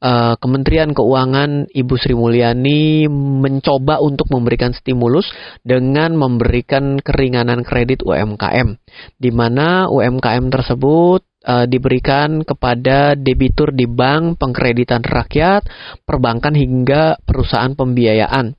uh, 0.00 0.40
Kementerian 0.40 0.96
Keuangan 0.96 1.68
Ibu 1.68 1.94
Sri 2.00 2.16
Mulyani 2.16 3.12
mencoba 3.12 4.00
untuk 4.00 4.32
memberikan 4.32 4.72
stimulus 4.72 5.28
dengan 5.60 6.16
memberikan 6.16 6.96
keringanan 6.96 7.60
kredit 7.60 8.00
UMKM 8.08 8.80
di 9.20 9.28
mana 9.28 9.84
UMKM 9.92 10.48
tersebut 10.48 11.28
uh, 11.44 11.68
diberikan 11.68 12.40
kepada 12.40 13.12
debitur 13.12 13.76
di 13.76 13.84
bank, 13.84 14.40
pengkreditan 14.40 15.04
rakyat, 15.04 15.60
perbankan 16.08 16.56
hingga 16.56 17.20
perusahaan 17.20 17.76
pembiayaan 17.76 18.56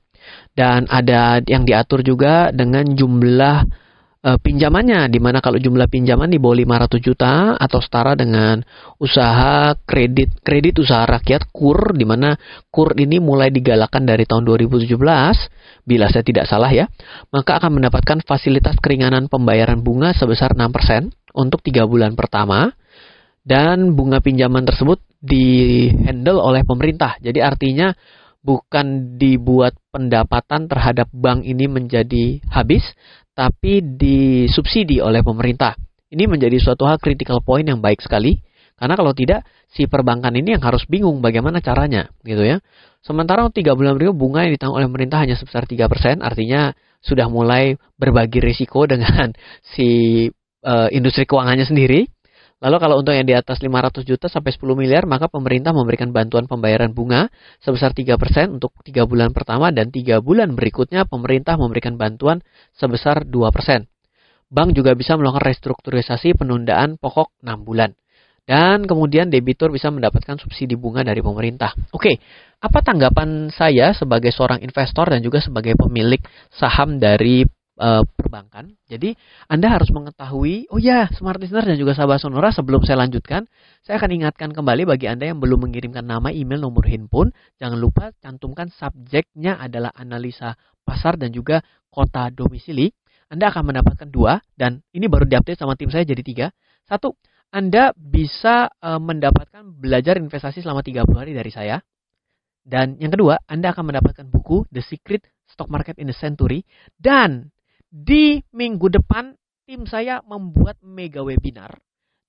dan 0.54 0.86
ada 0.90 1.40
yang 1.46 1.62
diatur 1.62 2.02
juga 2.02 2.50
dengan 2.50 2.84
jumlah 2.84 3.56
uh, 4.26 4.38
pinjamannya 4.40 5.08
di 5.08 5.18
mana 5.22 5.38
kalau 5.40 5.56
jumlah 5.56 5.86
pinjaman 5.86 6.28
di 6.28 6.38
bawah 6.42 6.58
500 6.86 7.00
juta 7.00 7.32
atau 7.56 7.80
setara 7.80 8.12
dengan 8.18 8.60
usaha 9.00 9.72
kredit 9.86 10.42
kredit 10.44 10.82
usaha 10.82 11.06
rakyat 11.06 11.48
KUR 11.54 11.96
di 11.96 12.04
mana 12.04 12.34
KUR 12.68 12.98
ini 12.98 13.22
mulai 13.22 13.48
digalakan 13.54 14.04
dari 14.04 14.26
tahun 14.28 14.44
2017 14.44 14.96
bila 15.86 16.06
saya 16.12 16.24
tidak 16.26 16.44
salah 16.50 16.70
ya 16.70 16.86
maka 17.32 17.56
akan 17.62 17.80
mendapatkan 17.80 18.18
fasilitas 18.26 18.76
keringanan 18.82 19.30
pembayaran 19.30 19.80
bunga 19.80 20.12
sebesar 20.12 20.52
6% 20.58 21.10
untuk 21.34 21.62
3 21.64 21.86
bulan 21.86 22.12
pertama 22.18 22.74
dan 23.40 23.96
bunga 23.96 24.20
pinjaman 24.20 24.68
tersebut 24.68 25.00
dihandle 25.20 26.40
oleh 26.40 26.64
pemerintah. 26.64 27.16
Jadi 27.20 27.40
artinya 27.40 27.92
bukan 28.40 29.16
dibuat 29.20 29.76
pendapatan 29.92 30.66
terhadap 30.66 31.08
bank 31.12 31.44
ini 31.44 31.68
menjadi 31.68 32.40
habis, 32.48 32.84
tapi 33.36 33.84
disubsidi 33.84 35.00
oleh 35.00 35.20
pemerintah. 35.20 35.76
Ini 36.10 36.26
menjadi 36.26 36.58
suatu 36.58 36.88
hal 36.88 36.98
critical 36.98 37.44
point 37.44 37.64
yang 37.64 37.78
baik 37.78 38.02
sekali, 38.02 38.40
karena 38.80 38.96
kalau 38.96 39.12
tidak, 39.12 39.44
si 39.70 39.86
perbankan 39.86 40.34
ini 40.34 40.56
yang 40.56 40.64
harus 40.64 40.88
bingung 40.88 41.20
bagaimana 41.20 41.60
caranya, 41.60 42.10
gitu 42.24 42.42
ya. 42.42 42.58
Sementara 43.04 43.46
tiga 43.52 43.76
bulan 43.76 43.96
berikut 43.96 44.16
bunga 44.16 44.44
yang 44.44 44.52
ditanggung 44.56 44.76
oleh 44.80 44.88
pemerintah 44.88 45.20
hanya 45.22 45.36
sebesar 45.36 45.68
3%, 45.68 46.24
artinya 46.24 46.72
sudah 47.00 47.28
mulai 47.32 47.76
berbagi 47.96 48.40
risiko 48.44 48.84
dengan 48.84 49.32
si 49.76 50.28
uh, 50.64 50.88
industri 50.92 51.24
keuangannya 51.28 51.68
sendiri. 51.68 52.08
Lalu 52.60 52.76
kalau 52.76 53.00
untuk 53.00 53.16
yang 53.16 53.24
di 53.24 53.32
atas 53.32 53.64
500 53.64 54.04
juta 54.04 54.28
sampai 54.28 54.52
10 54.52 54.76
miliar, 54.76 55.08
maka 55.08 55.32
pemerintah 55.32 55.72
memberikan 55.72 56.12
bantuan 56.12 56.44
pembayaran 56.44 56.92
bunga 56.92 57.32
sebesar 57.64 57.96
3% 57.96 58.60
untuk 58.60 58.76
3 58.84 59.08
bulan 59.08 59.32
pertama 59.32 59.72
dan 59.72 59.88
3 59.88 60.20
bulan 60.20 60.52
berikutnya 60.52 61.08
pemerintah 61.08 61.56
memberikan 61.56 61.96
bantuan 61.96 62.44
sebesar 62.76 63.24
2%. 63.24 63.88
Bank 64.52 64.76
juga 64.76 64.92
bisa 64.92 65.16
melakukan 65.16 65.46
restrukturisasi 65.46 66.36
penundaan 66.36 67.00
pokok 67.00 67.32
6 67.40 67.64
bulan. 67.64 67.96
Dan 68.44 68.82
kemudian 68.84 69.30
debitur 69.30 69.70
bisa 69.70 69.94
mendapatkan 69.94 70.36
subsidi 70.36 70.74
bunga 70.74 71.06
dari 71.06 71.22
pemerintah. 71.22 71.70
Oke, 71.94 72.18
apa 72.58 72.82
tanggapan 72.82 73.48
saya 73.54 73.94
sebagai 73.94 74.34
seorang 74.34 74.58
investor 74.60 75.06
dan 75.06 75.22
juga 75.22 75.38
sebagai 75.38 75.78
pemilik 75.78 76.18
saham 76.50 76.98
dari 76.98 77.46
uh, 77.80 78.04
perbankan. 78.04 78.76
Jadi 78.86 79.16
Anda 79.48 79.72
harus 79.72 79.88
mengetahui, 79.90 80.68
oh 80.68 80.76
ya, 80.76 81.08
smart 81.16 81.40
listener 81.40 81.64
dan 81.64 81.80
juga 81.80 81.96
sahabat 81.96 82.20
sonora 82.20 82.52
sebelum 82.52 82.84
saya 82.84 83.00
lanjutkan, 83.00 83.48
saya 83.80 83.96
akan 83.96 84.10
ingatkan 84.20 84.52
kembali 84.52 84.84
bagi 84.84 85.08
Anda 85.08 85.32
yang 85.32 85.40
belum 85.40 85.66
mengirimkan 85.66 86.04
nama, 86.04 86.28
email, 86.30 86.60
nomor 86.60 86.84
handphone, 86.84 87.32
jangan 87.56 87.80
lupa 87.80 88.12
cantumkan 88.20 88.68
subjeknya 88.68 89.56
adalah 89.56 89.90
analisa 89.96 90.54
pasar 90.84 91.16
dan 91.16 91.32
juga 91.32 91.64
kota 91.88 92.28
domisili. 92.28 92.92
Anda 93.30 93.48
akan 93.48 93.72
mendapatkan 93.72 94.08
dua 94.10 94.42
dan 94.58 94.82
ini 94.92 95.06
baru 95.06 95.24
diupdate 95.24 95.58
sama 95.58 95.78
tim 95.78 95.88
saya 95.88 96.04
jadi 96.04 96.22
tiga. 96.22 96.46
Satu, 96.84 97.14
Anda 97.50 97.94
bisa 97.94 98.70
uh, 98.82 98.98
mendapatkan 98.98 99.62
belajar 99.78 100.18
investasi 100.18 100.62
selama 100.62 100.82
30 100.82 101.06
hari 101.14 101.32
dari 101.34 101.50
saya. 101.50 101.78
Dan 102.60 102.98
yang 102.98 103.14
kedua, 103.14 103.38
Anda 103.46 103.72
akan 103.72 103.94
mendapatkan 103.94 104.26
buku 104.28 104.66
The 104.68 104.82
Secret 104.82 105.24
Stock 105.46 105.70
Market 105.70 105.98
in 105.98 106.10
the 106.10 106.14
Century 106.14 106.62
dan 106.98 107.50
di 107.90 108.38
minggu 108.54 108.86
depan 108.86 109.34
tim 109.66 109.82
saya 109.82 110.22
membuat 110.22 110.78
mega 110.86 111.26
webinar 111.26 111.74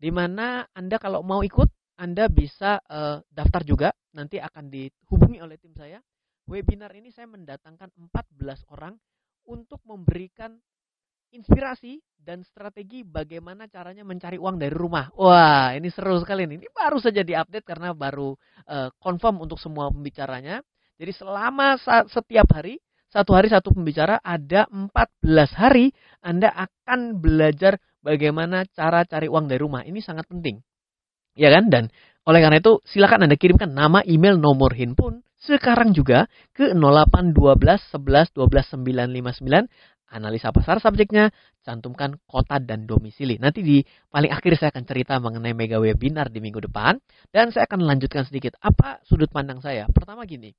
di 0.01 0.09
mana 0.09 0.65
Anda 0.73 0.97
kalau 0.97 1.21
mau 1.21 1.45
ikut 1.45 1.69
Anda 2.01 2.25
bisa 2.25 2.81
uh, 2.89 3.21
daftar 3.29 3.61
juga 3.61 3.89
nanti 4.17 4.41
akan 4.41 4.73
dihubungi 4.73 5.37
oleh 5.37 5.61
tim 5.61 5.77
saya. 5.77 6.01
Webinar 6.49 6.89
ini 6.97 7.13
saya 7.13 7.29
mendatangkan 7.29 7.93
14 7.93 8.73
orang 8.73 8.97
untuk 9.45 9.77
memberikan 9.85 10.57
inspirasi 11.29 12.01
dan 12.17 12.41
strategi 12.41 13.05
bagaimana 13.05 13.69
caranya 13.69 14.01
mencari 14.01 14.41
uang 14.41 14.57
dari 14.57 14.73
rumah. 14.73 15.13
Wah, 15.13 15.77
ini 15.77 15.93
seru 15.93 16.17
sekali 16.17 16.49
nih. 16.49 16.65
Ini 16.65 16.69
baru 16.73 16.97
saja 16.97 17.21
diupdate 17.21 17.63
karena 17.63 17.93
baru 17.93 18.33
uh, 18.67 18.89
confirm 18.97 19.37
untuk 19.45 19.61
semua 19.61 19.93
pembicaranya. 19.93 20.65
Jadi 20.97 21.13
selama 21.13 21.77
setiap 22.09 22.49
hari 22.57 22.81
satu 23.11 23.35
hari 23.35 23.51
satu 23.51 23.75
pembicara, 23.75 24.17
ada 24.23 24.65
14 24.71 25.51
hari 25.53 25.91
Anda 26.23 26.47
akan 26.47 27.19
belajar 27.19 27.77
bagaimana 27.99 28.63
cara 28.71 29.03
cari 29.03 29.27
uang 29.27 29.51
dari 29.51 29.59
rumah. 29.59 29.83
Ini 29.83 29.99
sangat 29.99 30.31
penting. 30.31 30.63
Ya 31.35 31.51
kan? 31.51 31.67
Dan 31.67 31.91
oleh 32.23 32.39
karena 32.39 32.63
itu, 32.63 32.79
silakan 32.87 33.27
Anda 33.27 33.35
kirimkan 33.35 33.75
nama, 33.75 33.99
email, 34.07 34.39
nomor 34.39 34.71
handphone 34.73 35.27
sekarang 35.41 35.97
juga 35.97 36.29
ke 36.53 36.69
0812 36.77 37.33
11 37.97 38.37
12 38.37 38.77
959 38.77 39.65
analisa 40.11 40.51
pasar 40.51 40.77
subjeknya, 40.83 41.31
cantumkan 41.63 42.19
kota 42.27 42.59
dan 42.59 42.83
domisili. 42.83 43.39
Nanti 43.39 43.63
di 43.63 43.79
paling 44.11 44.29
akhir 44.29 44.59
saya 44.59 44.69
akan 44.75 44.83
cerita 44.83 45.17
mengenai 45.23 45.55
mega 45.55 45.79
webinar 45.79 46.27
di 46.27 46.43
minggu 46.43 46.67
depan 46.67 46.99
dan 47.31 47.49
saya 47.55 47.65
akan 47.65 47.87
lanjutkan 47.87 48.27
sedikit 48.27 48.59
apa 48.59 48.99
sudut 49.07 49.31
pandang 49.31 49.63
saya. 49.63 49.87
Pertama 49.87 50.27
gini, 50.27 50.51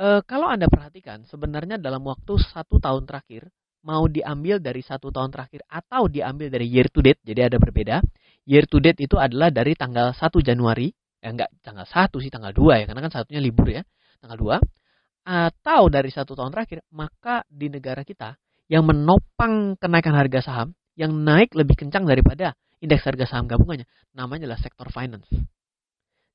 e, 0.00 0.24
kalau 0.24 0.48
Anda 0.48 0.66
perhatikan, 0.72 1.28
sebenarnya 1.28 1.76
dalam 1.76 2.00
waktu 2.08 2.40
satu 2.40 2.80
tahun 2.80 3.04
terakhir, 3.04 3.52
mau 3.84 4.08
diambil 4.08 4.60
dari 4.60 4.80
satu 4.80 5.12
tahun 5.12 5.32
terakhir 5.32 5.64
atau 5.68 6.08
diambil 6.08 6.48
dari 6.48 6.68
year 6.68 6.88
to 6.88 7.04
date, 7.04 7.20
jadi 7.20 7.52
ada 7.52 7.60
berbeda. 7.60 8.00
Year 8.48 8.64
to 8.64 8.80
date 8.80 9.00
itu 9.04 9.20
adalah 9.20 9.52
dari 9.52 9.76
tanggal 9.76 10.16
1 10.16 10.40
Januari, 10.40 10.88
ya 11.20 11.28
enggak 11.32 11.52
tanggal 11.60 11.84
1 11.84 12.16
sih, 12.20 12.32
tanggal 12.32 12.52
2 12.52 12.80
ya, 12.80 12.84
karena 12.88 13.00
kan 13.04 13.12
satunya 13.12 13.40
libur 13.44 13.68
ya, 13.68 13.82
tanggal 14.20 14.36
2. 14.36 15.28
Atau 15.28 15.92
dari 15.92 16.08
satu 16.08 16.32
tahun 16.32 16.50
terakhir, 16.52 16.80
maka 16.92 17.44
di 17.48 17.68
negara 17.68 18.00
kita 18.04 18.40
yang 18.72 18.88
menopang 18.88 19.76
kenaikan 19.76 20.16
harga 20.16 20.40
saham, 20.40 20.72
yang 20.96 21.12
naik 21.12 21.52
lebih 21.52 21.76
kencang 21.76 22.08
daripada 22.08 22.56
indeks 22.80 23.04
harga 23.04 23.28
saham 23.28 23.44
gabungannya, 23.48 23.84
namanya 24.16 24.48
adalah 24.48 24.60
sektor 24.60 24.88
finance. 24.88 25.28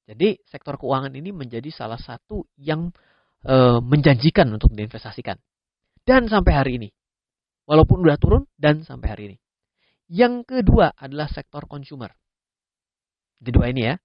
Jadi 0.05 0.37
sektor 0.45 0.77
keuangan 0.77 1.09
ini 1.17 1.33
menjadi 1.33 1.65
salah 1.73 1.97
satu 1.97 2.45
yang 2.61 2.93
e, 3.45 3.55
menjanjikan 3.79 4.49
untuk 4.49 4.73
diinvestasikan. 4.73 5.37
Dan 6.01 6.25
sampai 6.25 6.53
hari 6.53 6.71
ini. 6.81 6.89
Walaupun 7.65 8.05
udah 8.05 8.17
turun 8.17 8.43
dan 8.57 8.81
sampai 8.81 9.07
hari 9.09 9.23
ini. 9.33 9.37
Yang 10.09 10.45
kedua 10.45 10.93
adalah 10.93 11.25
sektor 11.29 11.65
consumer. 11.65 12.13
Kedua 13.41 13.69
ini 13.69 13.89
ya. 13.89 13.95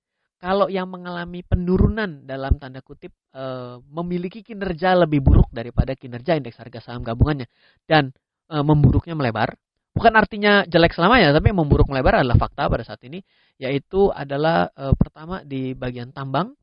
Kalau 0.40 0.72
yang 0.72 0.88
mengalami 0.88 1.44
penurunan 1.44 2.24
dalam 2.24 2.56
tanda 2.56 2.80
kutip 2.80 3.12
e, 3.32 3.44
memiliki 3.92 4.40
kinerja 4.40 4.96
lebih 4.96 5.20
buruk 5.20 5.52
daripada 5.52 5.92
kinerja 5.92 6.32
indeks 6.40 6.56
harga 6.56 6.80
saham 6.80 7.04
gabungannya 7.04 7.44
dan 7.84 8.16
e, 8.48 8.56
memburuknya 8.64 9.12
melebar, 9.12 9.52
bukan 9.92 10.16
artinya 10.16 10.64
jelek 10.64 10.96
selamanya, 10.96 11.36
tapi 11.36 11.52
memburuk 11.52 11.92
melebar 11.92 12.24
adalah 12.24 12.40
fakta 12.40 12.72
pada 12.72 12.80
saat 12.88 13.04
ini, 13.04 13.20
yaitu 13.60 14.08
adalah 14.16 14.72
e, 14.72 14.96
pertama 14.96 15.44
di 15.44 15.76
bagian 15.76 16.08
tambang 16.08 16.56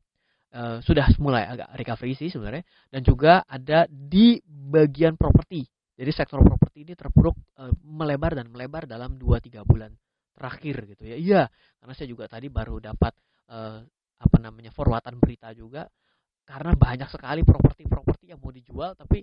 uh, 0.54 0.78
sudah 0.80 1.10
mulai 1.20 1.44
agak 1.44 1.68
recovery 1.76 2.14
sih 2.16 2.28
sebenarnya. 2.32 2.64
Dan 2.88 3.00
juga 3.04 3.44
ada 3.44 3.84
di 3.88 4.40
bagian 4.46 5.18
properti. 5.18 5.66
Jadi 5.98 6.10
sektor 6.14 6.38
properti 6.40 6.86
ini 6.86 6.94
terpuruk 6.94 7.34
uh, 7.58 7.74
melebar 7.82 8.38
dan 8.38 8.46
melebar 8.48 8.86
dalam 8.86 9.18
2-3 9.18 9.66
bulan 9.66 9.90
terakhir 10.38 10.86
gitu 10.94 11.02
ya. 11.10 11.16
Iya, 11.18 11.42
karena 11.82 11.92
saya 11.98 12.08
juga 12.08 12.30
tadi 12.30 12.46
baru 12.46 12.78
dapat 12.78 13.12
uh, 13.50 13.82
apa 14.18 14.36
namanya 14.38 14.70
forwardan 14.70 15.18
berita 15.18 15.50
juga. 15.50 15.90
Karena 16.46 16.72
banyak 16.72 17.10
sekali 17.12 17.44
properti-properti 17.44 18.32
yang 18.32 18.40
mau 18.40 18.54
dijual 18.54 18.96
tapi 18.96 19.20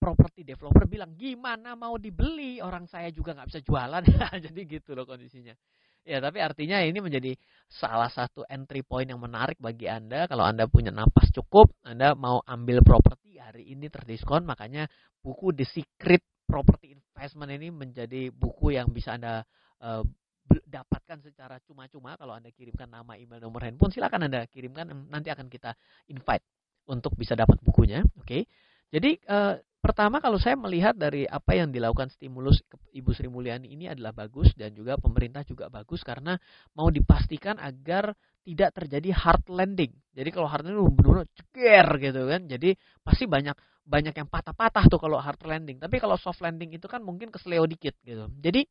properti 0.00 0.46
developer 0.46 0.86
bilang 0.86 1.16
gimana 1.18 1.74
mau 1.74 1.98
dibeli? 1.98 2.62
Orang 2.62 2.86
saya 2.86 3.10
juga 3.10 3.34
nggak 3.34 3.48
bisa 3.48 3.60
jualan. 3.64 4.02
Jadi 4.46 4.60
gitu 4.68 4.94
loh 4.94 5.08
kondisinya 5.08 5.56
ya, 6.04 6.18
tapi 6.18 6.38
artinya 6.40 6.80
ini 6.82 6.98
menjadi 6.98 7.32
salah 7.70 8.10
satu 8.10 8.42
entry 8.50 8.82
point 8.82 9.06
yang 9.06 9.22
menarik 9.22 9.56
bagi 9.62 9.86
Anda 9.86 10.26
kalau 10.26 10.42
Anda 10.42 10.66
punya 10.66 10.90
napas 10.90 11.30
cukup, 11.30 11.70
Anda 11.86 12.18
mau 12.18 12.42
ambil 12.42 12.82
properti 12.82 13.38
hari 13.38 13.70
ini 13.70 13.86
terdiskon, 13.86 14.42
makanya 14.42 14.90
buku 15.22 15.54
The 15.54 15.66
Secret 15.66 16.22
Property 16.46 16.98
Investment 16.98 17.50
ini 17.54 17.70
menjadi 17.70 18.34
buku 18.34 18.74
yang 18.74 18.90
bisa 18.90 19.14
Anda 19.14 19.46
uh, 19.84 20.02
dapatkan 20.50 21.22
secara 21.22 21.62
cuma-cuma 21.62 22.18
kalau 22.18 22.34
Anda 22.34 22.50
kirimkan 22.50 22.90
nama, 22.90 23.14
email, 23.14 23.38
nomor 23.38 23.62
handphone, 23.62 23.94
silakan 23.94 24.26
Anda 24.26 24.50
kirimkan 24.50 24.90
nanti 25.06 25.30
akan 25.30 25.46
kita 25.46 25.78
invite 26.10 26.42
untuk 26.90 27.14
bisa 27.14 27.38
dapat 27.38 27.62
bukunya, 27.62 28.02
oke. 28.18 28.26
Okay? 28.26 28.42
Jadi 28.90 29.22
uh, 29.30 29.54
pertama 29.80 30.20
kalau 30.20 30.36
saya 30.36 30.54
melihat 30.54 30.92
dari 30.94 31.24
apa 31.24 31.56
yang 31.56 31.72
dilakukan 31.72 32.12
stimulus 32.12 32.60
Ibu 32.92 33.10
Sri 33.16 33.26
Mulyani 33.26 33.72
ini 33.72 33.88
adalah 33.88 34.12
bagus 34.12 34.52
dan 34.54 34.76
juga 34.76 35.00
pemerintah 35.00 35.42
juga 35.42 35.66
bagus 35.72 36.04
karena 36.04 36.36
mau 36.76 36.92
dipastikan 36.92 37.56
agar 37.58 38.12
tidak 38.44 38.70
terjadi 38.76 39.10
hard 39.12 39.44
landing. 39.52 39.92
Jadi 40.12 40.28
kalau 40.32 40.48
hard 40.48 40.68
landing 40.68 40.92
benar-benar 40.96 41.28
ceger 41.36 41.86
gitu 42.00 42.20
kan. 42.28 42.40
Jadi 42.48 42.70
pasti 43.04 43.24
banyak 43.28 43.56
banyak 43.84 44.14
yang 44.14 44.28
patah-patah 44.30 44.84
tuh 44.86 45.00
kalau 45.02 45.18
hard 45.18 45.42
landing. 45.44 45.82
Tapi 45.82 45.96
kalau 45.98 46.16
soft 46.20 46.40
landing 46.40 46.76
itu 46.76 46.86
kan 46.86 47.02
mungkin 47.02 47.32
kesleo 47.32 47.66
dikit 47.66 47.96
gitu. 48.06 48.30
Jadi 48.38 48.64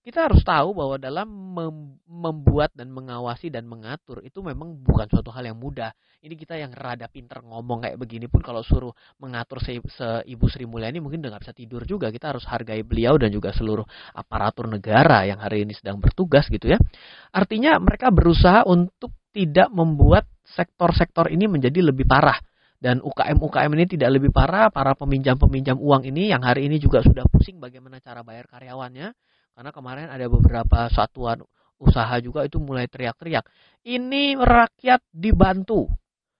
kita 0.00 0.32
harus 0.32 0.40
tahu 0.40 0.72
bahwa 0.72 0.96
dalam 0.96 1.28
mem 1.28 1.76
membuat 2.08 2.72
dan 2.76 2.88
mengawasi 2.92 3.48
dan 3.48 3.64
mengatur 3.64 4.20
itu 4.24 4.40
memang 4.44 4.76
bukan 4.80 5.08
suatu 5.08 5.28
hal 5.32 5.44
yang 5.44 5.56
mudah. 5.56 5.92
Ini 6.20 6.36
kita 6.36 6.56
yang 6.56 6.72
rada 6.72 7.08
pinter 7.08 7.40
ngomong 7.40 7.84
kayak 7.84 7.96
begini 7.96 8.28
pun 8.28 8.44
kalau 8.44 8.60
suruh 8.60 8.92
mengatur 9.20 9.60
se, 9.60 9.80
se 9.92 10.08
Ibu 10.28 10.46
Sri 10.52 10.68
Mulyani 10.68 11.00
mungkin 11.00 11.24
udah 11.24 11.36
nggak 11.36 11.44
bisa 11.48 11.54
tidur 11.56 11.84
juga. 11.88 12.12
Kita 12.12 12.32
harus 12.32 12.44
hargai 12.44 12.84
beliau 12.84 13.16
dan 13.16 13.32
juga 13.32 13.52
seluruh 13.56 13.84
aparatur 14.16 14.68
negara 14.68 15.24
yang 15.24 15.40
hari 15.40 15.64
ini 15.64 15.72
sedang 15.72 15.96
bertugas 15.96 16.48
gitu 16.48 16.72
ya. 16.72 16.78
Artinya 17.32 17.76
mereka 17.80 18.12
berusaha 18.12 18.64
untuk 18.68 19.16
tidak 19.32 19.72
membuat 19.72 20.28
sektor-sektor 20.44 21.30
ini 21.32 21.48
menjadi 21.48 21.80
lebih 21.80 22.04
parah 22.04 22.36
dan 22.80 23.04
UKM-UKM 23.04 23.70
ini 23.76 23.84
tidak 23.84 24.16
lebih 24.16 24.32
parah, 24.32 24.72
para 24.72 24.96
peminjam-peminjam 24.96 25.76
uang 25.76 26.08
ini 26.08 26.32
yang 26.32 26.40
hari 26.40 26.64
ini 26.64 26.80
juga 26.80 27.04
sudah 27.04 27.28
pusing 27.28 27.60
bagaimana 27.60 28.00
cara 28.00 28.24
bayar 28.24 28.48
karyawannya, 28.48 29.12
karena 29.60 29.76
kemarin 29.76 30.08
ada 30.08 30.24
beberapa 30.24 30.88
satuan 30.88 31.44
usaha 31.76 32.16
juga 32.16 32.48
itu 32.48 32.56
mulai 32.56 32.88
teriak-teriak. 32.88 33.44
Ini 33.84 34.40
rakyat 34.40 35.04
dibantu. 35.12 35.84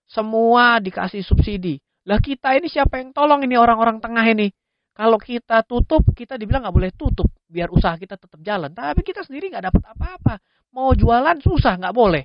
Semua 0.08 0.80
dikasih 0.80 1.20
subsidi. 1.20 1.76
Lah 2.08 2.16
kita 2.16 2.56
ini 2.56 2.72
siapa 2.72 2.96
yang 2.96 3.12
tolong 3.12 3.44
ini 3.44 3.60
orang-orang 3.60 4.00
tengah 4.00 4.24
ini? 4.24 4.48
Kalau 4.96 5.20
kita 5.20 5.60
tutup, 5.68 6.00
kita 6.16 6.40
dibilang 6.40 6.64
nggak 6.64 6.72
boleh 6.72 6.92
tutup. 6.96 7.28
Biar 7.44 7.68
usaha 7.68 7.92
kita 8.00 8.16
tetap 8.16 8.40
jalan. 8.40 8.72
Tapi 8.72 9.04
kita 9.04 9.20
sendiri 9.20 9.52
nggak 9.52 9.68
dapat 9.68 9.84
apa-apa. 9.84 10.34
Mau 10.72 10.96
jualan 10.96 11.44
susah, 11.44 11.76
nggak 11.76 11.92
boleh. 11.92 12.24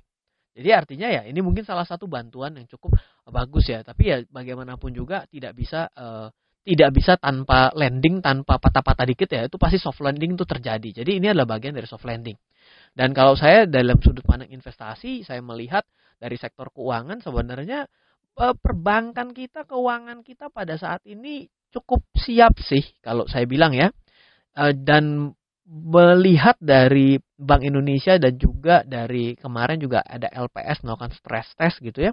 Jadi 0.56 0.70
artinya 0.72 1.12
ya 1.12 1.28
ini 1.28 1.44
mungkin 1.44 1.68
salah 1.68 1.84
satu 1.84 2.08
bantuan 2.08 2.56
yang 2.56 2.72
cukup 2.72 2.96
bagus 3.28 3.68
ya. 3.68 3.84
Tapi 3.84 4.04
ya 4.16 4.24
bagaimanapun 4.32 4.96
juga 4.96 5.28
tidak 5.28 5.60
bisa 5.60 5.92
uh, 5.92 6.32
tidak 6.66 6.90
bisa 6.98 7.14
tanpa 7.22 7.70
landing, 7.78 8.26
tanpa 8.26 8.58
patah-patah 8.58 9.06
dikit 9.06 9.30
ya, 9.30 9.46
itu 9.46 9.62
pasti 9.62 9.78
soft 9.78 10.02
landing 10.02 10.34
itu 10.34 10.50
terjadi. 10.50 11.06
Jadi 11.06 11.22
ini 11.22 11.30
adalah 11.30 11.56
bagian 11.56 11.78
dari 11.78 11.86
soft 11.86 12.10
landing. 12.10 12.34
Dan 12.90 13.14
kalau 13.14 13.38
saya 13.38 13.70
dalam 13.70 14.02
sudut 14.02 14.26
pandang 14.26 14.50
investasi, 14.50 15.22
saya 15.22 15.46
melihat 15.46 15.86
dari 16.18 16.42
sektor 16.42 16.74
keuangan 16.74 17.22
sebenarnya 17.22 17.86
eh, 18.42 18.56
perbankan 18.58 19.30
kita, 19.38 19.70
keuangan 19.70 20.26
kita 20.26 20.50
pada 20.50 20.74
saat 20.74 21.06
ini 21.06 21.46
cukup 21.70 22.02
siap 22.18 22.58
sih 22.58 22.82
kalau 23.06 23.30
saya 23.30 23.46
bilang 23.46 23.78
ya. 23.78 23.94
Eh, 24.58 24.74
dan 24.74 25.38
melihat 25.70 26.58
dari 26.62 27.18
Bank 27.36 27.66
Indonesia 27.66 28.16
dan 28.22 28.38
juga 28.38 28.86
dari 28.86 29.34
kemarin 29.38 29.82
juga 29.82 30.06
ada 30.06 30.30
LPS 30.30 30.86
melakukan 30.86 31.14
stress 31.14 31.54
test 31.58 31.78
gitu 31.82 32.10
ya. 32.10 32.12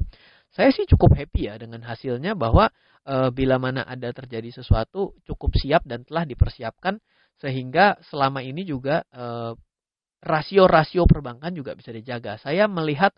Saya 0.53 0.69
sih 0.69 0.85
cukup 0.85 1.17
happy 1.17 1.49
ya 1.49 1.57
dengan 1.57 1.81
hasilnya 1.81 2.37
bahwa 2.37 2.69
e, 3.09 3.33
bila 3.33 3.57
mana 3.57 3.89
ada 3.89 4.13
terjadi 4.13 4.53
sesuatu 4.53 5.17
cukup 5.25 5.57
siap 5.57 5.83
dan 5.89 6.05
telah 6.05 6.29
dipersiapkan 6.29 7.01
sehingga 7.41 7.97
selama 8.05 8.45
ini 8.45 8.69
juga 8.69 9.01
e, 9.09 9.57
rasio-rasio 10.23 11.09
perbankan 11.09 11.57
juga 11.57 11.73
bisa 11.73 11.91
dijaga. 11.91 12.37
Saya 12.39 12.69
melihat 12.69 13.17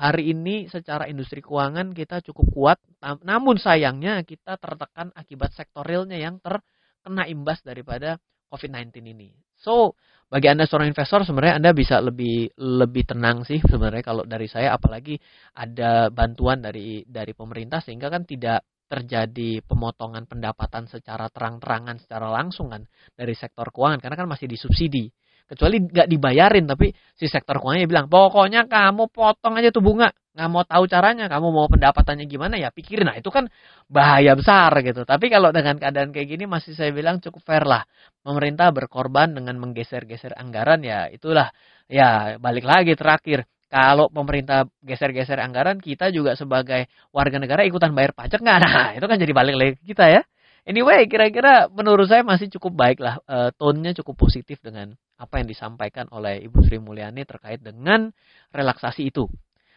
hari 0.00 0.34
ini 0.34 0.66
secara 0.66 1.06
industri 1.06 1.38
keuangan 1.38 1.94
kita 1.94 2.18
cukup 2.26 2.46
kuat, 2.50 2.78
namun 3.22 3.60
sayangnya 3.62 4.18
kita 4.26 4.58
tertekan 4.58 5.14
akibat 5.14 5.54
sektor 5.54 5.86
realnya 5.86 6.18
yang 6.18 6.42
terkena 6.42 7.30
imbas 7.30 7.62
daripada 7.62 8.18
COVID-19 8.50 9.14
ini. 9.14 9.30
So, 9.54 9.94
bagi 10.34 10.50
Anda 10.50 10.66
seorang 10.66 10.90
investor 10.90 11.22
sebenarnya 11.22 11.62
Anda 11.62 11.70
bisa 11.70 12.02
lebih 12.02 12.58
lebih 12.58 13.06
tenang 13.06 13.46
sih 13.46 13.62
sebenarnya 13.62 14.02
kalau 14.02 14.26
dari 14.26 14.50
saya. 14.50 14.74
Apalagi 14.74 15.14
ada 15.54 16.10
bantuan 16.10 16.58
dari 16.58 17.06
dari 17.06 17.30
pemerintah 17.38 17.78
sehingga 17.78 18.10
kan 18.10 18.26
tidak 18.26 18.66
terjadi 18.90 19.62
pemotongan 19.62 20.26
pendapatan 20.26 20.90
secara 20.90 21.30
terang-terangan 21.30 22.02
secara 22.02 22.34
langsung 22.34 22.74
kan 22.74 22.82
dari 23.14 23.30
sektor 23.38 23.70
keuangan. 23.70 24.02
Karena 24.02 24.18
kan 24.18 24.26
masih 24.26 24.50
disubsidi. 24.50 25.06
Kecuali 25.46 25.78
nggak 25.78 26.10
dibayarin 26.10 26.66
tapi 26.66 26.90
si 27.14 27.30
sektor 27.30 27.62
keuangannya 27.62 27.86
bilang 27.86 28.10
pokoknya 28.10 28.66
kamu 28.66 29.14
potong 29.14 29.54
aja 29.62 29.70
tuh 29.70 29.86
bunga 29.86 30.10
nggak 30.34 30.48
mau 30.50 30.66
tahu 30.66 30.84
caranya 30.90 31.30
kamu 31.30 31.48
mau 31.54 31.70
pendapatannya 31.70 32.26
gimana 32.26 32.58
ya 32.58 32.74
pikirin 32.74 33.06
nah 33.06 33.16
itu 33.16 33.30
kan 33.30 33.46
bahaya 33.86 34.34
besar 34.34 34.74
gitu 34.82 35.06
tapi 35.06 35.30
kalau 35.30 35.54
dengan 35.54 35.78
keadaan 35.78 36.10
kayak 36.10 36.28
gini 36.34 36.44
masih 36.50 36.74
saya 36.74 36.90
bilang 36.90 37.22
cukup 37.22 37.42
fair 37.46 37.62
lah 37.62 37.86
pemerintah 38.26 38.74
berkorban 38.74 39.30
dengan 39.30 39.54
menggeser-geser 39.62 40.34
anggaran 40.34 40.82
ya 40.82 41.06
itulah 41.08 41.54
ya 41.86 42.34
balik 42.42 42.66
lagi 42.66 42.98
terakhir 42.98 43.46
kalau 43.74 44.06
pemerintah 44.06 44.70
geser-geser 44.86 45.42
anggaran, 45.42 45.82
kita 45.82 46.14
juga 46.14 46.38
sebagai 46.38 46.86
warga 47.10 47.42
negara 47.42 47.66
ikutan 47.66 47.90
bayar 47.90 48.14
pajak 48.14 48.38
nggak? 48.38 48.58
Nah, 48.62 48.88
itu 48.96 49.02
kan 49.02 49.18
jadi 49.18 49.32
balik 49.34 49.56
lagi 49.58 49.74
kita 49.82 50.14
ya. 50.14 50.22
Anyway, 50.62 51.10
kira-kira 51.10 51.66
menurut 51.74 52.06
saya 52.06 52.22
masih 52.22 52.46
cukup 52.54 52.72
baik 52.72 53.02
lah. 53.02 53.18
E, 53.26 53.50
tone-nya 53.58 53.92
cukup 53.98 54.30
positif 54.30 54.62
dengan 54.62 54.94
apa 55.18 55.42
yang 55.42 55.50
disampaikan 55.50 56.06
oleh 56.14 56.40
Ibu 56.46 56.64
Sri 56.64 56.78
Mulyani 56.78 57.26
terkait 57.26 57.60
dengan 57.60 58.14
relaksasi 58.54 59.10
itu. 59.10 59.26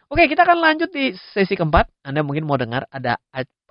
Oke, 0.07 0.23
kita 0.31 0.47
akan 0.47 0.63
lanjut 0.63 0.87
di 0.87 1.11
sesi 1.35 1.51
keempat. 1.59 1.91
Anda 2.07 2.23
mungkin 2.23 2.47
mau 2.47 2.55
dengar 2.55 2.87
ada 2.87 3.19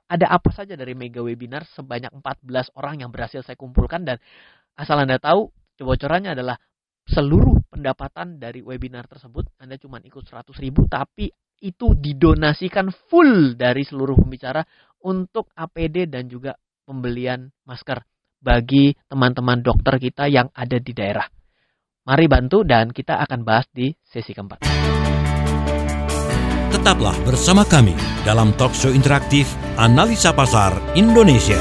ada 0.07 0.27
apa 0.29 0.53
saja 0.53 0.77
dari 0.77 0.93
mega 0.93 1.25
webinar 1.25 1.65
sebanyak 1.73 2.13
14 2.13 2.77
orang 2.77 3.01
yang 3.01 3.11
berhasil 3.11 3.41
saya 3.41 3.57
kumpulkan 3.57 4.05
dan 4.05 4.21
asal 4.77 5.01
Anda 5.01 5.17
tahu 5.17 5.49
bocorannya 5.81 6.37
adalah 6.37 6.61
seluruh 7.09 7.67
pendapatan 7.73 8.37
dari 8.37 8.61
webinar 8.61 9.09
tersebut 9.09 9.49
Anda 9.59 9.81
cuma 9.81 9.99
ikut 9.99 10.23
100 10.23 10.53
ribu 10.63 10.87
tapi 10.87 11.33
itu 11.59 11.97
didonasikan 11.97 12.93
full 13.09 13.57
dari 13.57 13.83
seluruh 13.83 14.21
pembicara 14.21 14.61
untuk 15.09 15.49
APD 15.57 16.07
dan 16.07 16.29
juga 16.29 16.53
pembelian 16.85 17.49
masker 17.65 18.05
bagi 18.39 18.93
teman-teman 19.09 19.65
dokter 19.65 19.97
kita 19.97 20.29
yang 20.29 20.53
ada 20.53 20.77
di 20.77 20.93
daerah. 20.93 21.25
Mari 22.07 22.27
bantu 22.29 22.63
dan 22.63 22.93
kita 22.93 23.19
akan 23.25 23.43
bahas 23.43 23.67
di 23.73 23.91
sesi 24.05 24.31
keempat. 24.31 24.63
Tetaplah 26.87 27.19
bersama 27.27 27.67
kami 27.67 27.99
dalam 28.23 28.55
talk 28.55 28.71
show 28.71 28.95
interaktif 28.95 29.51
Analisa 29.75 30.31
Pasar 30.31 30.71
Indonesia. 30.95 31.59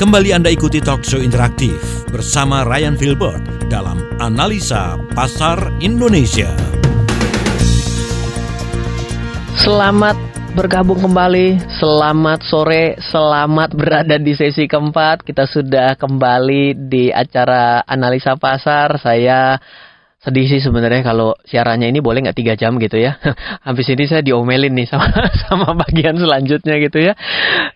Kembali 0.00 0.32
Anda 0.32 0.48
ikuti 0.48 0.80
talk 0.80 1.04
show 1.04 1.20
interaktif 1.20 2.08
bersama 2.08 2.64
Ryan 2.64 2.96
Filbert 2.96 3.55
dalam 3.66 3.98
Analisa 4.22 4.94
Pasar 5.10 5.58
Indonesia. 5.82 6.54
Selamat 9.58 10.14
bergabung 10.54 11.02
kembali. 11.02 11.58
Selamat 11.76 12.40
sore, 12.46 12.94
selamat 13.10 13.74
berada 13.74 14.16
di 14.22 14.38
sesi 14.38 14.70
keempat. 14.70 15.26
Kita 15.26 15.44
sudah 15.50 15.98
kembali 15.98 16.86
di 16.86 17.10
acara 17.10 17.82
Analisa 17.82 18.38
Pasar. 18.38 19.02
Saya 19.02 19.58
sedih 20.26 20.50
sih 20.50 20.58
sebenarnya 20.58 21.06
kalau 21.06 21.38
siarannya 21.46 21.86
ini 21.86 22.02
boleh 22.02 22.26
nggak 22.26 22.34
tiga 22.34 22.58
jam 22.58 22.74
gitu 22.82 22.98
ya. 22.98 23.14
Habis 23.66 23.86
ini 23.94 24.10
saya 24.10 24.26
diomelin 24.26 24.74
nih 24.74 24.90
sama 24.90 25.06
sama 25.46 25.78
bagian 25.78 26.18
selanjutnya 26.18 26.82
gitu 26.82 26.98
ya. 26.98 27.14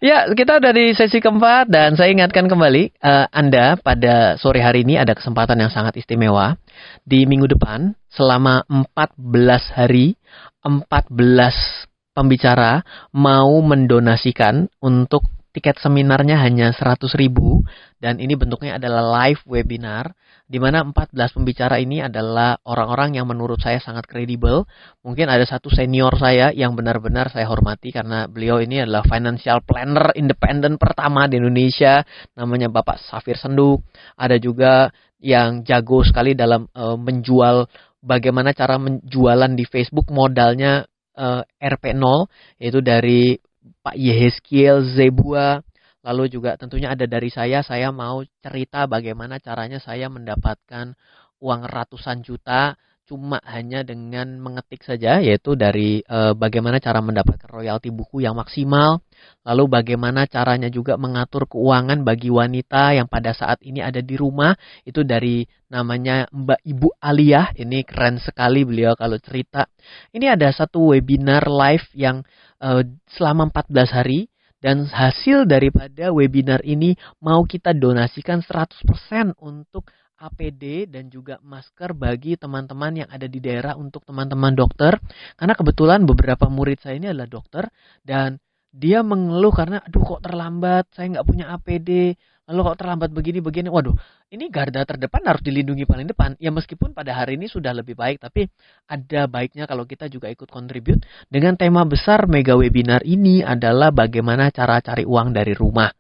Ya 0.03 0.27
kita 0.35 0.59
udah 0.59 0.75
di 0.75 0.91
sesi 0.91 1.23
keempat 1.23 1.71
dan 1.71 1.95
saya 1.95 2.11
ingatkan 2.11 2.51
kembali 2.51 2.99
uh, 2.99 3.31
Anda 3.31 3.79
pada 3.79 4.35
sore 4.43 4.59
hari 4.67 4.83
ini 4.83 4.99
ada 4.99 5.15
kesempatan 5.15 5.63
yang 5.63 5.71
sangat 5.71 5.95
istimewa 5.95 6.59
di 7.07 7.23
minggu 7.23 7.47
depan 7.55 7.95
selama 8.11 8.67
14 8.67 9.79
hari 9.79 10.19
14 10.67 11.87
pembicara 12.19 12.83
mau 13.15 13.63
mendonasikan 13.63 14.67
untuk 14.83 15.23
tiket 15.51 15.83
seminarnya 15.83 16.39
hanya 16.39 16.71
100 16.71 17.11
ribu 17.19 17.67
dan 17.99 18.23
ini 18.23 18.39
bentuknya 18.39 18.79
adalah 18.79 19.03
live 19.23 19.43
webinar 19.45 20.15
di 20.51 20.59
mana 20.59 20.83
14 20.83 21.15
pembicara 21.37 21.79
ini 21.79 22.03
adalah 22.03 22.59
orang-orang 22.67 23.15
yang 23.15 23.31
menurut 23.31 23.63
saya 23.63 23.79
sangat 23.79 24.11
kredibel. 24.11 24.67
Mungkin 25.07 25.31
ada 25.31 25.47
satu 25.47 25.71
senior 25.71 26.11
saya 26.19 26.51
yang 26.51 26.75
benar-benar 26.75 27.31
saya 27.31 27.47
hormati 27.47 27.95
karena 27.95 28.27
beliau 28.27 28.59
ini 28.59 28.83
adalah 28.83 29.07
financial 29.07 29.63
planner 29.63 30.11
independen 30.19 30.75
pertama 30.75 31.31
di 31.31 31.39
Indonesia 31.39 32.03
namanya 32.35 32.67
Bapak 32.67 32.99
Safir 32.99 33.39
Sendu. 33.39 33.79
Ada 34.19 34.43
juga 34.43 34.91
yang 35.23 35.63
jago 35.63 36.03
sekali 36.03 36.35
dalam 36.35 36.67
uh, 36.75 36.99
menjual 36.99 37.71
bagaimana 38.03 38.51
cara 38.51 38.81
menjualan 38.81 39.53
di 39.55 39.63
Facebook 39.69 40.09
modalnya 40.11 40.83
uh, 41.15 41.45
RP0 41.61 42.27
yaitu 42.59 42.81
dari 42.81 43.37
Pak 43.81 43.97
Yeheskiel 43.97 44.85
Zebua. 44.97 45.61
Lalu 46.01 46.33
juga 46.33 46.57
tentunya 46.57 46.97
ada 46.97 47.05
dari 47.05 47.29
saya, 47.29 47.61
saya 47.61 47.93
mau 47.93 48.25
cerita 48.40 48.88
bagaimana 48.88 49.37
caranya 49.37 49.77
saya 49.77 50.09
mendapatkan 50.09 50.97
uang 51.45 51.62
ratusan 51.69 52.25
juta 52.25 52.81
cuma 53.11 53.42
hanya 53.42 53.83
dengan 53.83 54.38
mengetik 54.38 54.87
saja 54.87 55.18
yaitu 55.18 55.59
dari 55.59 55.99
e, 56.07 56.18
bagaimana 56.38 56.79
cara 56.79 57.03
mendapatkan 57.03 57.51
royalti 57.51 57.90
buku 57.90 58.23
yang 58.23 58.38
maksimal 58.38 59.03
lalu 59.42 59.64
bagaimana 59.66 60.31
caranya 60.31 60.68
juga 60.70 60.94
mengatur 60.94 61.51
keuangan 61.51 62.07
bagi 62.07 62.31
wanita 62.31 62.94
yang 62.96 63.09
pada 63.11 63.33
saat 63.33 63.61
ini 63.64 63.81
ada 63.81 64.01
di 64.05 64.14
rumah. 64.16 64.53
Itu 64.85 65.05
dari 65.05 65.44
namanya 65.73 66.29
Mbak 66.31 66.61
Ibu 66.64 66.88
Aliyah. 67.01 67.57
Ini 67.57 67.85
keren 67.85 68.20
sekali 68.20 68.64
beliau 68.64 68.96
kalau 68.96 69.16
cerita. 69.20 69.66
Ini 70.12 70.37
ada 70.37 70.49
satu 70.53 70.92
webinar 70.94 71.49
live 71.49 71.87
yang 71.96 72.23
e, 72.61 72.85
selama 73.11 73.51
14 73.53 73.96
hari 73.96 74.20
dan 74.61 74.85
hasil 74.85 75.49
daripada 75.49 76.12
webinar 76.12 76.61
ini 76.68 76.92
mau 77.25 77.40
kita 77.49 77.73
donasikan 77.73 78.44
100% 78.44 79.40
untuk 79.40 79.88
APD 80.21 80.85
dan 80.85 81.09
juga 81.09 81.41
masker 81.41 81.97
bagi 81.97 82.37
teman-teman 82.37 83.05
yang 83.05 83.09
ada 83.09 83.25
di 83.25 83.41
daerah 83.41 83.75
untuk 83.81 84.05
teman-teman 84.05 84.53
dokter. 84.53 85.01
Karena 85.41 85.57
kebetulan 85.57 86.05
beberapa 86.05 86.47
murid 86.53 86.85
saya 86.85 87.01
ini 87.01 87.09
adalah 87.09 87.27
dokter 87.33 87.65
dan 88.05 88.37
dia 88.71 89.03
mengeluh 89.03 89.51
karena 89.51 89.83
aduh 89.83 90.05
kok 90.05 90.23
terlambat, 90.23 90.87
saya 90.95 91.11
nggak 91.11 91.27
punya 91.27 91.51
APD, 91.51 92.15
lalu 92.47 92.61
kok 92.71 92.79
terlambat 92.79 93.11
begini-begini. 93.11 93.67
Waduh, 93.67 93.99
ini 94.31 94.47
garda 94.47 94.87
terdepan 94.87 95.27
harus 95.27 95.43
dilindungi 95.43 95.91
paling 95.91 96.07
depan. 96.07 96.39
Ya 96.39 96.55
meskipun 96.55 96.95
pada 96.95 97.11
hari 97.11 97.35
ini 97.35 97.51
sudah 97.51 97.75
lebih 97.75 97.99
baik, 97.99 98.23
tapi 98.23 98.47
ada 98.87 99.27
baiknya 99.27 99.67
kalau 99.67 99.83
kita 99.91 100.07
juga 100.07 100.31
ikut 100.31 100.47
kontribut 100.47 101.03
dengan 101.27 101.59
tema 101.59 101.83
besar 101.83 102.31
mega 102.31 102.55
webinar 102.55 103.03
ini 103.03 103.43
adalah 103.43 103.91
bagaimana 103.91 104.55
cara 104.55 104.79
cari 104.79 105.03
uang 105.03 105.35
dari 105.35 105.51
rumah. 105.51 105.91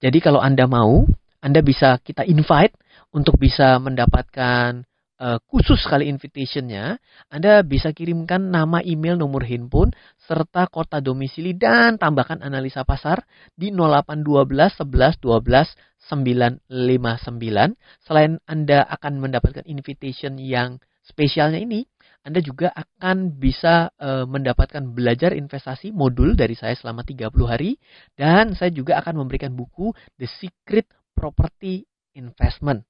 Jadi 0.00 0.18
kalau 0.20 0.40
Anda 0.40 0.64
mau, 0.64 1.04
Anda 1.44 1.60
bisa 1.60 2.00
kita 2.00 2.24
invite 2.24 2.85
untuk 3.14 3.40
bisa 3.40 3.80
mendapatkan 3.80 4.84
uh, 5.20 5.38
khusus 5.48 5.80
sekali 5.80 6.08
invitationnya, 6.12 7.00
Anda 7.32 7.64
bisa 7.64 7.92
kirimkan 7.92 8.52
nama 8.52 8.80
email, 8.84 9.16
nomor 9.16 9.44
handphone, 9.44 9.92
serta 10.28 10.68
kota 10.68 11.00
domisili 11.00 11.56
dan 11.56 11.96
tambahkan 11.96 12.44
analisa 12.44 12.84
pasar 12.84 13.24
di 13.56 13.72
0812 13.72 14.84
11 14.84 15.20
12 15.22 15.76
959. 16.06 16.70
Selain 18.06 18.38
Anda 18.46 18.86
akan 18.86 19.12
mendapatkan 19.18 19.66
invitation 19.66 20.38
yang 20.38 20.78
spesialnya 21.02 21.58
ini, 21.62 21.86
anda 22.26 22.42
juga 22.42 22.74
akan 22.74 23.38
bisa 23.38 23.94
uh, 24.02 24.26
mendapatkan 24.26 24.82
belajar 24.90 25.30
investasi 25.30 25.94
modul 25.94 26.34
dari 26.34 26.58
saya 26.58 26.74
selama 26.74 27.06
30 27.06 27.30
hari 27.46 27.78
dan 28.18 28.50
saya 28.58 28.74
juga 28.74 28.98
akan 28.98 29.22
memberikan 29.22 29.54
buku 29.54 29.94
The 30.18 30.26
Secret 30.26 30.90
Property 31.14 31.86
Investment. 32.16 32.82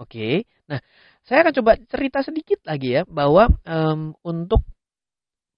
Oke, 0.00 0.48
nah 0.64 0.80
saya 1.26 1.44
akan 1.44 1.54
coba 1.60 1.72
cerita 1.84 2.24
sedikit 2.24 2.64
lagi 2.64 2.96
ya 2.96 3.02
bahwa 3.04 3.52
um, 3.68 4.16
untuk 4.24 4.64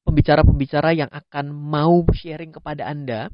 pembicara-pembicara 0.02 0.90
yang 0.98 1.10
akan 1.12 1.54
mau 1.54 2.02
sharing 2.10 2.50
kepada 2.50 2.90
Anda 2.90 3.30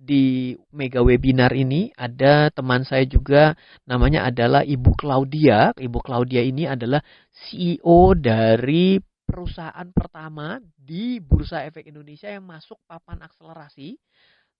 di 0.00 0.56
mega 0.72 1.04
webinar 1.04 1.52
ini 1.52 1.92
ada 1.92 2.48
teman 2.48 2.88
saya 2.88 3.04
juga 3.04 3.52
namanya 3.84 4.28
adalah 4.28 4.64
Ibu 4.64 4.96
Claudia. 4.96 5.76
Ibu 5.76 6.00
Claudia 6.00 6.40
ini 6.40 6.64
adalah 6.64 7.04
CEO 7.32 8.16
dari 8.16 8.96
perusahaan 9.28 9.88
pertama 9.92 10.56
di 10.74 11.20
Bursa 11.20 11.68
Efek 11.68 11.84
Indonesia 11.86 12.32
yang 12.32 12.48
masuk 12.48 12.80
papan 12.88 13.20
akselerasi. 13.20 14.00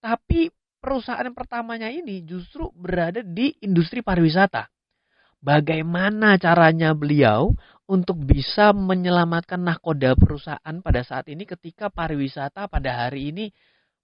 Tapi 0.00 0.52
perusahaan 0.80 1.30
pertamanya 1.36 1.92
ini 1.92 2.24
justru 2.24 2.72
berada 2.72 3.20
di 3.20 3.52
industri 3.60 4.00
pariwisata 4.00 4.66
bagaimana 5.40 6.36
caranya 6.36 6.92
beliau 6.92 7.52
untuk 7.90 8.22
bisa 8.22 8.70
menyelamatkan 8.70 9.58
nahkoda 9.58 10.14
perusahaan 10.14 10.76
pada 10.78 11.02
saat 11.02 11.26
ini 11.26 11.42
ketika 11.42 11.90
pariwisata 11.90 12.70
pada 12.70 13.04
hari 13.06 13.34
ini 13.34 13.50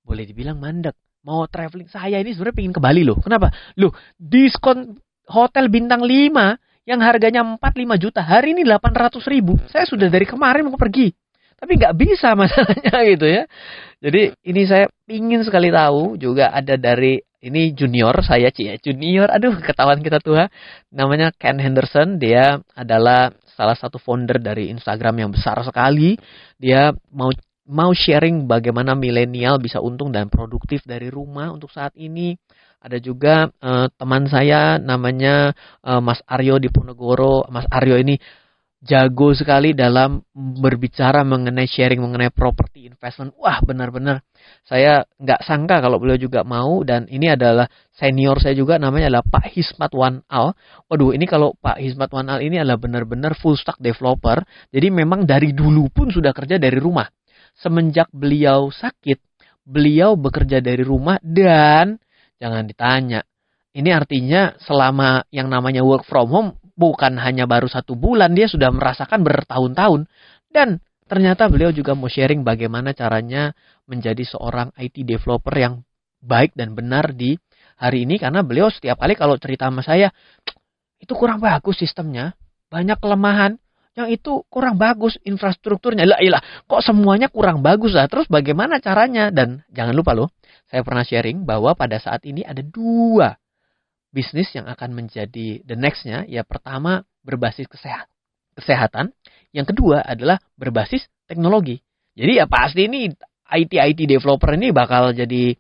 boleh 0.03 0.27
dibilang 0.27 0.59
mandek. 0.59 0.99
Mau 1.27 1.47
traveling, 1.51 1.91
saya 1.91 2.23
ini 2.23 2.35
sebenarnya 2.35 2.67
ingin 2.67 2.75
ke 2.75 2.83
Bali 2.83 3.03
loh. 3.03 3.19
Kenapa? 3.19 3.51
Loh, 3.79 3.91
diskon 4.15 4.95
hotel 5.27 5.67
bintang 5.71 6.07
5 6.07 6.87
yang 6.87 7.03
harganya 7.03 7.43
4-5 7.43 7.99
juta, 7.99 8.23
hari 8.23 8.55
ini 8.55 8.63
800 8.63 9.27
ribu. 9.27 9.59
Saya 9.67 9.83
sudah 9.91 10.07
dari 10.07 10.23
kemarin 10.23 10.71
mau 10.71 10.79
pergi. 10.79 11.11
Tapi 11.57 11.73
nggak 11.81 11.97
bisa 11.97 12.37
masalahnya 12.37 12.97
gitu 13.17 13.27
ya. 13.27 13.43
Jadi 14.05 14.23
ini 14.45 14.63
saya 14.69 14.87
ingin 15.09 15.41
sekali 15.41 15.73
tahu 15.73 16.21
juga 16.21 16.53
ada 16.53 16.77
dari 16.77 17.17
ini 17.47 17.73
junior 17.73 18.13
saya 18.27 18.51
Cie 18.51 18.77
junior 18.83 19.31
aduh 19.31 19.55
ketahuan 19.63 20.03
kita 20.03 20.19
tuh 20.19 20.37
namanya 20.91 21.31
Ken 21.37 21.61
Henderson 21.63 22.19
dia 22.19 22.59
adalah 22.75 23.31
salah 23.57 23.79
satu 23.79 23.97
founder 23.97 24.37
dari 24.37 24.69
Instagram 24.69 25.25
yang 25.27 25.31
besar 25.33 25.57
sekali. 25.65 26.21
Dia 26.61 26.93
mau 27.17 27.33
mau 27.67 27.91
sharing 27.91 28.47
bagaimana 28.47 28.95
milenial 28.95 29.59
bisa 29.59 29.83
untung 29.83 30.15
dan 30.15 30.29
produktif 30.29 30.85
dari 30.85 31.09
rumah 31.09 31.51
untuk 31.51 31.73
saat 31.73 31.97
ini. 31.97 32.37
Ada 32.85 33.03
juga 33.03 33.51
uh, 33.65 33.89
teman 33.97 34.29
saya 34.31 34.79
namanya 34.79 35.51
uh, 35.83 35.99
Mas 35.99 36.23
Aryo 36.29 36.61
di 36.63 36.71
Ponegoro 36.71 37.49
Mas 37.51 37.67
Aryo 37.73 37.99
ini 37.99 38.15
jago 38.87 39.35
sekali 39.35 39.75
dalam 39.75 40.23
berbicara 40.35 41.27
mengenai 41.27 41.67
sharing 41.67 41.99
mengenai 41.99 42.31
property 42.31 42.87
investment. 42.87 43.35
Wah, 43.37 43.59
benar-benar 43.61 44.23
saya 44.63 45.03
nggak 45.19 45.43
sangka 45.43 45.83
kalau 45.83 45.99
beliau 45.99 46.17
juga 46.17 46.47
mau 46.47 46.87
dan 46.87 47.11
ini 47.11 47.35
adalah 47.35 47.67
senior 47.91 48.39
saya 48.39 48.55
juga 48.55 48.79
namanya 48.79 49.11
adalah 49.11 49.27
Pak 49.27 49.47
Hismat 49.53 49.91
Wan 49.93 50.23
Al. 50.31 50.55
Waduh, 50.87 51.13
ini 51.13 51.27
kalau 51.27 51.59
Pak 51.59 51.83
Hismat 51.83 52.15
Wan 52.15 52.31
Al 52.31 52.41
ini 52.47 52.63
adalah 52.63 52.79
benar-benar 52.79 53.35
full 53.35 53.59
stack 53.59 53.83
developer. 53.83 54.41
Jadi 54.71 54.89
memang 54.95 55.27
dari 55.27 55.51
dulu 55.51 55.91
pun 55.91 56.15
sudah 56.15 56.31
kerja 56.31 56.57
dari 56.57 56.79
rumah. 56.79 57.11
Semenjak 57.59 58.09
beliau 58.15 58.71
sakit, 58.71 59.19
beliau 59.67 60.15
bekerja 60.15 60.63
dari 60.63 60.87
rumah 60.87 61.19
dan 61.21 61.99
jangan 62.39 62.65
ditanya. 62.65 63.21
Ini 63.77 63.93
artinya 63.93 64.57
selama 64.57 65.29
yang 65.29 65.53
namanya 65.53 65.85
work 65.85 66.09
from 66.09 66.33
home 66.33 66.51
bukan 66.77 67.17
hanya 67.19 67.49
baru 67.49 67.67
satu 67.67 67.97
bulan, 67.97 68.37
dia 68.37 68.47
sudah 68.47 68.69
merasakan 68.71 69.25
bertahun-tahun. 69.25 70.07
Dan 70.53 70.79
ternyata 71.09 71.49
beliau 71.49 71.73
juga 71.73 71.97
mau 71.97 72.07
sharing 72.07 72.45
bagaimana 72.45 72.93
caranya 72.93 73.57
menjadi 73.89 74.23
seorang 74.23 74.71
IT 74.77 75.03
developer 75.03 75.57
yang 75.57 75.83
baik 76.21 76.53
dan 76.53 76.77
benar 76.77 77.17
di 77.17 77.35
hari 77.81 78.05
ini. 78.05 78.21
Karena 78.21 78.45
beliau 78.45 78.69
setiap 78.69 79.01
kali 79.01 79.17
kalau 79.17 79.41
cerita 79.41 79.67
sama 79.67 79.81
saya, 79.83 80.13
itu 81.01 81.13
kurang 81.17 81.41
bagus 81.41 81.81
sistemnya. 81.81 82.37
Banyak 82.69 83.01
kelemahan. 83.01 83.57
Yang 83.97 84.21
itu 84.21 84.33
kurang 84.53 84.77
bagus 84.77 85.17
infrastrukturnya. 85.25 86.05
Lah, 86.05 86.21
ilah, 86.21 86.45
kok 86.69 86.85
semuanya 86.85 87.33
kurang 87.33 87.65
bagus 87.65 87.97
lah. 87.97 88.05
Terus 88.13 88.29
bagaimana 88.29 88.77
caranya? 88.77 89.33
Dan 89.33 89.65
jangan 89.73 89.97
lupa 89.97 90.13
loh, 90.13 90.29
saya 90.69 90.85
pernah 90.85 91.01
sharing 91.01 91.49
bahwa 91.49 91.73
pada 91.73 91.97
saat 91.97 92.21
ini 92.29 92.45
ada 92.45 92.61
dua 92.61 93.33
bisnis 94.17 94.49
yang 94.57 94.65
akan 94.65 94.97
menjadi 94.97 95.61
the 95.61 95.77
nextnya 95.77 96.25
ya 96.25 96.41
pertama 96.41 97.05
berbasis 97.21 97.69
kesehat, 97.69 98.09
kesehatan, 98.57 99.13
yang 99.53 99.69
kedua 99.69 100.01
adalah 100.01 100.41
berbasis 100.57 101.05
teknologi. 101.29 101.85
Jadi 102.17 102.41
ya 102.41 102.49
pasti 102.49 102.89
ini 102.89 103.13
IT 103.53 103.77
IT 103.77 104.01
developer 104.09 104.57
ini 104.57 104.73
bakal 104.73 105.13
jadi 105.13 105.53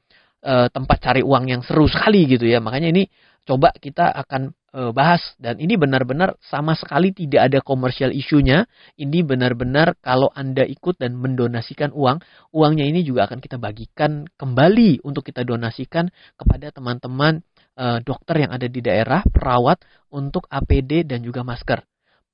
uh, 0.48 0.72
tempat 0.72 0.98
cari 1.04 1.20
uang 1.20 1.44
yang 1.52 1.60
seru 1.60 1.84
sekali 1.84 2.24
gitu 2.24 2.48
ya. 2.48 2.64
Makanya 2.64 2.96
ini 2.96 3.04
coba 3.44 3.76
kita 3.76 4.08
akan 4.24 4.56
uh, 4.74 4.90
bahas 4.90 5.22
dan 5.38 5.60
ini 5.60 5.76
benar-benar 5.76 6.34
sama 6.42 6.72
sekali 6.74 7.12
tidak 7.12 7.52
ada 7.52 7.58
komersial 7.60 8.10
isunya. 8.10 8.64
Ini 8.96 9.22
benar-benar 9.22 10.00
kalau 10.00 10.32
Anda 10.32 10.64
ikut 10.64 10.96
dan 10.98 11.20
mendonasikan 11.20 11.92
uang, 11.92 12.24
uangnya 12.56 12.88
ini 12.88 13.04
juga 13.04 13.28
akan 13.28 13.38
kita 13.38 13.60
bagikan 13.60 14.24
kembali 14.34 15.04
untuk 15.04 15.22
kita 15.28 15.44
donasikan 15.44 16.08
kepada 16.40 16.72
teman-teman 16.72 17.44
uh, 17.76 17.98
dokter 18.02 18.42
yang 18.44 18.52
ada 18.52 18.66
di 18.66 18.80
daerah, 18.80 19.22
perawat 19.28 19.80
untuk 20.12 20.48
APD 20.48 21.06
dan 21.06 21.22
juga 21.22 21.44
masker. 21.44 21.84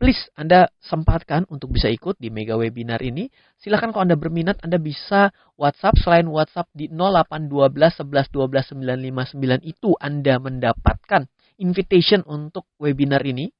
please 0.02 0.34
Anda 0.34 0.66
sempatkan 0.82 1.46
untuk 1.46 1.70
bisa 1.70 1.86
ikut 1.86 2.18
di 2.18 2.26
mega 2.26 2.58
webinar 2.58 2.98
ini. 3.06 3.30
Silahkan 3.62 3.94
kalau 3.94 4.02
Anda 4.02 4.18
berminat, 4.18 4.58
Anda 4.58 4.82
bisa 4.82 5.30
WhatsApp 5.54 5.94
selain 6.02 6.26
WhatsApp 6.26 6.66
di 6.74 6.90
0812 6.90 8.02
11 8.02 8.34
12 8.34 9.38
959 9.38 9.62
itu 9.62 9.94
Anda 10.02 10.42
mendapatkan 10.42 11.30
invitation 11.62 12.26
untuk 12.26 12.66
webinar 12.82 13.22
ini. 13.22 13.54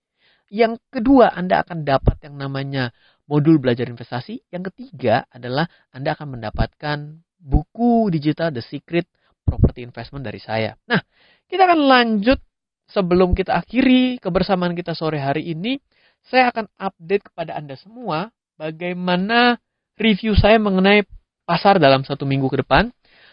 Yang 0.50 0.82
kedua, 0.90 1.30
Anda 1.30 1.62
akan 1.62 1.86
dapat 1.86 2.26
yang 2.26 2.36
namanya 2.36 2.90
modul 3.30 3.62
belajar 3.62 3.86
investasi. 3.86 4.42
Yang 4.50 4.74
ketiga 4.74 5.24
adalah 5.30 5.70
Anda 5.94 6.18
akan 6.18 6.36
mendapatkan 6.36 6.98
buku 7.38 8.10
digital 8.12 8.50
The 8.50 8.60
Secret 8.66 9.06
Property 9.46 9.86
Investment 9.86 10.22
dari 10.26 10.38
saya. 10.38 10.76
Nah, 10.86 11.00
kita 11.52 11.68
akan 11.68 11.80
lanjut 11.84 12.40
sebelum 12.88 13.36
kita 13.36 13.52
akhiri 13.52 14.16
kebersamaan 14.16 14.72
kita 14.72 14.96
sore 14.96 15.20
hari 15.20 15.52
ini 15.52 15.76
saya 16.24 16.48
akan 16.48 16.64
update 16.80 17.28
kepada 17.28 17.60
Anda 17.60 17.76
semua 17.76 18.32
bagaimana 18.56 19.60
review 20.00 20.32
saya 20.32 20.56
mengenai 20.56 21.04
pasar 21.44 21.76
dalam 21.76 22.08
satu 22.08 22.24
minggu 22.24 22.48
ke 22.48 22.64
depan. 22.64 22.88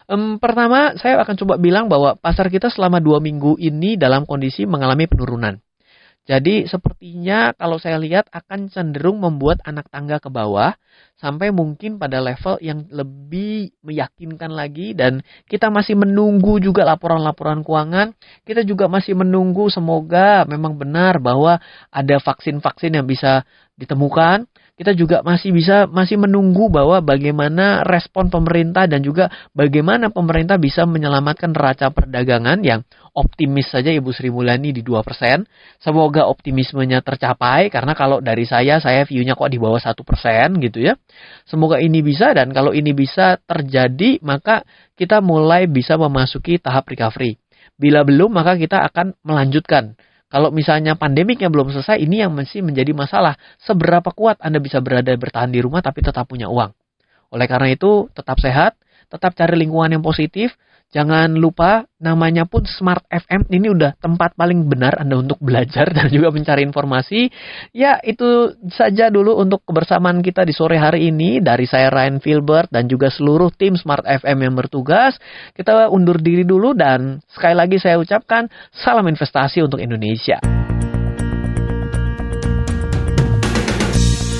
Um, 0.10 0.42
pertama, 0.42 0.98
saya 0.98 1.22
akan 1.22 1.38
coba 1.38 1.56
bilang 1.62 1.86
bahwa 1.86 2.18
pasar 2.18 2.50
kita 2.50 2.68
selama 2.74 2.98
dua 2.98 3.22
minggu 3.22 3.62
ini 3.62 3.94
dalam 3.96 4.26
kondisi 4.26 4.66
mengalami 4.66 5.06
penurunan. 5.06 5.62
Jadi 6.28 6.70
sepertinya 6.70 7.58
kalau 7.58 7.82
saya 7.82 7.98
lihat 7.98 8.30
akan 8.30 8.70
cenderung 8.70 9.18
membuat 9.18 9.66
anak 9.66 9.90
tangga 9.90 10.22
ke 10.22 10.30
bawah 10.30 10.78
sampai 11.18 11.50
mungkin 11.50 11.98
pada 11.98 12.22
level 12.22 12.62
yang 12.62 12.86
lebih 12.94 13.74
meyakinkan 13.82 14.54
lagi 14.54 14.94
dan 14.94 15.26
kita 15.50 15.74
masih 15.74 15.98
menunggu 15.98 16.62
juga 16.62 16.86
laporan-laporan 16.86 17.66
keuangan. 17.66 18.14
Kita 18.46 18.62
juga 18.62 18.86
masih 18.86 19.18
menunggu 19.18 19.74
semoga 19.74 20.46
memang 20.46 20.78
benar 20.78 21.18
bahwa 21.18 21.58
ada 21.90 22.22
vaksin-vaksin 22.22 23.00
yang 23.00 23.10
bisa 23.10 23.42
ditemukan 23.80 24.46
kita 24.80 24.96
juga 24.96 25.20
masih 25.28 25.52
bisa 25.52 25.92
masih 25.92 26.16
menunggu 26.16 26.72
bahwa 26.72 27.04
bagaimana 27.04 27.84
respon 27.84 28.32
pemerintah 28.32 28.88
dan 28.88 29.04
juga 29.04 29.28
bagaimana 29.52 30.08
pemerintah 30.08 30.56
bisa 30.56 30.88
menyelamatkan 30.88 31.52
neraca 31.52 31.92
perdagangan 31.92 32.64
yang 32.64 32.88
optimis 33.12 33.68
saja 33.76 33.92
Ibu 33.92 34.16
Sri 34.16 34.32
Mulyani 34.32 34.72
di 34.72 34.80
2%. 34.80 35.04
Semoga 35.84 36.32
optimismenya 36.32 37.04
tercapai 37.04 37.68
karena 37.68 37.92
kalau 37.92 38.24
dari 38.24 38.48
saya 38.48 38.80
saya 38.80 39.04
view-nya 39.04 39.36
kok 39.36 39.52
di 39.52 39.60
bawah 39.60 39.84
1% 39.84 40.00
gitu 40.64 40.80
ya. 40.80 40.96
Semoga 41.44 41.84
ini 41.84 42.00
bisa 42.00 42.32
dan 42.32 42.56
kalau 42.56 42.72
ini 42.72 42.96
bisa 42.96 43.36
terjadi 43.44 44.24
maka 44.24 44.64
kita 44.96 45.20
mulai 45.20 45.68
bisa 45.68 46.00
memasuki 46.00 46.56
tahap 46.56 46.88
recovery. 46.88 47.36
Bila 47.76 48.08
belum 48.08 48.32
maka 48.32 48.56
kita 48.56 48.80
akan 48.88 49.12
melanjutkan 49.28 50.00
kalau 50.30 50.54
misalnya 50.54 50.94
pandemiknya 50.94 51.50
belum 51.50 51.74
selesai, 51.74 51.98
ini 51.98 52.22
yang 52.22 52.30
mesti 52.38 52.62
menjadi 52.62 52.94
masalah. 52.94 53.34
Seberapa 53.58 54.14
kuat 54.14 54.38
Anda 54.46 54.62
bisa 54.62 54.78
berada 54.78 55.10
bertahan 55.10 55.50
di 55.50 55.58
rumah 55.58 55.82
tapi 55.82 56.06
tetap 56.06 56.30
punya 56.30 56.46
uang. 56.46 56.70
Oleh 57.34 57.50
karena 57.50 57.74
itu, 57.74 58.06
tetap 58.14 58.38
sehat, 58.38 58.78
tetap 59.10 59.34
cari 59.34 59.58
lingkungan 59.58 59.98
yang 59.98 60.06
positif, 60.06 60.54
Jangan 60.90 61.38
lupa 61.38 61.86
namanya 62.02 62.50
pun 62.50 62.66
Smart 62.66 63.06
FM 63.14 63.46
ini 63.54 63.70
udah 63.70 63.94
tempat 64.02 64.34
paling 64.34 64.66
benar 64.66 64.98
Anda 64.98 65.22
untuk 65.22 65.38
belajar 65.38 65.86
dan 65.96 66.10
juga 66.10 66.34
mencari 66.34 66.66
informasi. 66.66 67.30
Ya 67.78 68.02
itu 68.02 68.58
saja 68.74 69.14
dulu 69.14 69.38
untuk 69.38 69.62
kebersamaan 69.70 70.26
kita 70.26 70.42
di 70.50 70.54
sore 70.58 70.82
hari 70.82 71.14
ini 71.14 71.46
dari 71.46 71.70
saya 71.70 71.94
Ryan 71.94 72.18
Filbert 72.18 72.74
dan 72.74 72.90
juga 72.90 73.14
seluruh 73.14 73.54
tim 73.54 73.78
Smart 73.78 74.02
FM 74.02 74.50
yang 74.50 74.58
bertugas. 74.58 75.14
Kita 75.54 75.94
undur 75.94 76.18
diri 76.18 76.42
dulu 76.42 76.74
dan 76.74 77.22
sekali 77.30 77.54
lagi 77.54 77.78
saya 77.78 78.02
ucapkan 78.02 78.50
salam 78.74 79.06
investasi 79.06 79.62
untuk 79.62 79.78
Indonesia. 79.78 80.42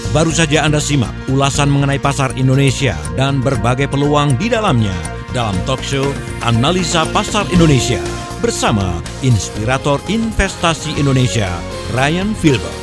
Baru 0.10 0.34
saja 0.34 0.66
Anda 0.66 0.82
simak 0.82 1.14
ulasan 1.30 1.70
mengenai 1.70 2.02
pasar 2.02 2.34
Indonesia 2.42 2.98
dan 3.14 3.38
berbagai 3.46 3.86
peluang 3.86 4.42
di 4.42 4.50
dalamnya 4.50 5.19
dalam 5.36 5.56
talk 5.66 5.82
show 5.86 6.06
Analisa 6.46 7.06
Pasar 7.14 7.46
Indonesia 7.54 8.02
bersama 8.40 9.04
inspirator 9.22 10.00
investasi 10.08 10.96
Indonesia 10.96 11.50
Ryan 11.94 12.32
Filber. 12.38 12.74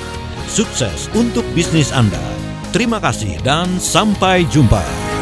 Sukses 0.47 1.11
untuk 1.17 1.43
bisnis 1.57 1.91
Anda. 1.91 2.23
Terima 2.71 3.01
kasih 3.03 3.41
dan 3.43 3.81
sampai 3.81 4.45
jumpa. 4.53 5.16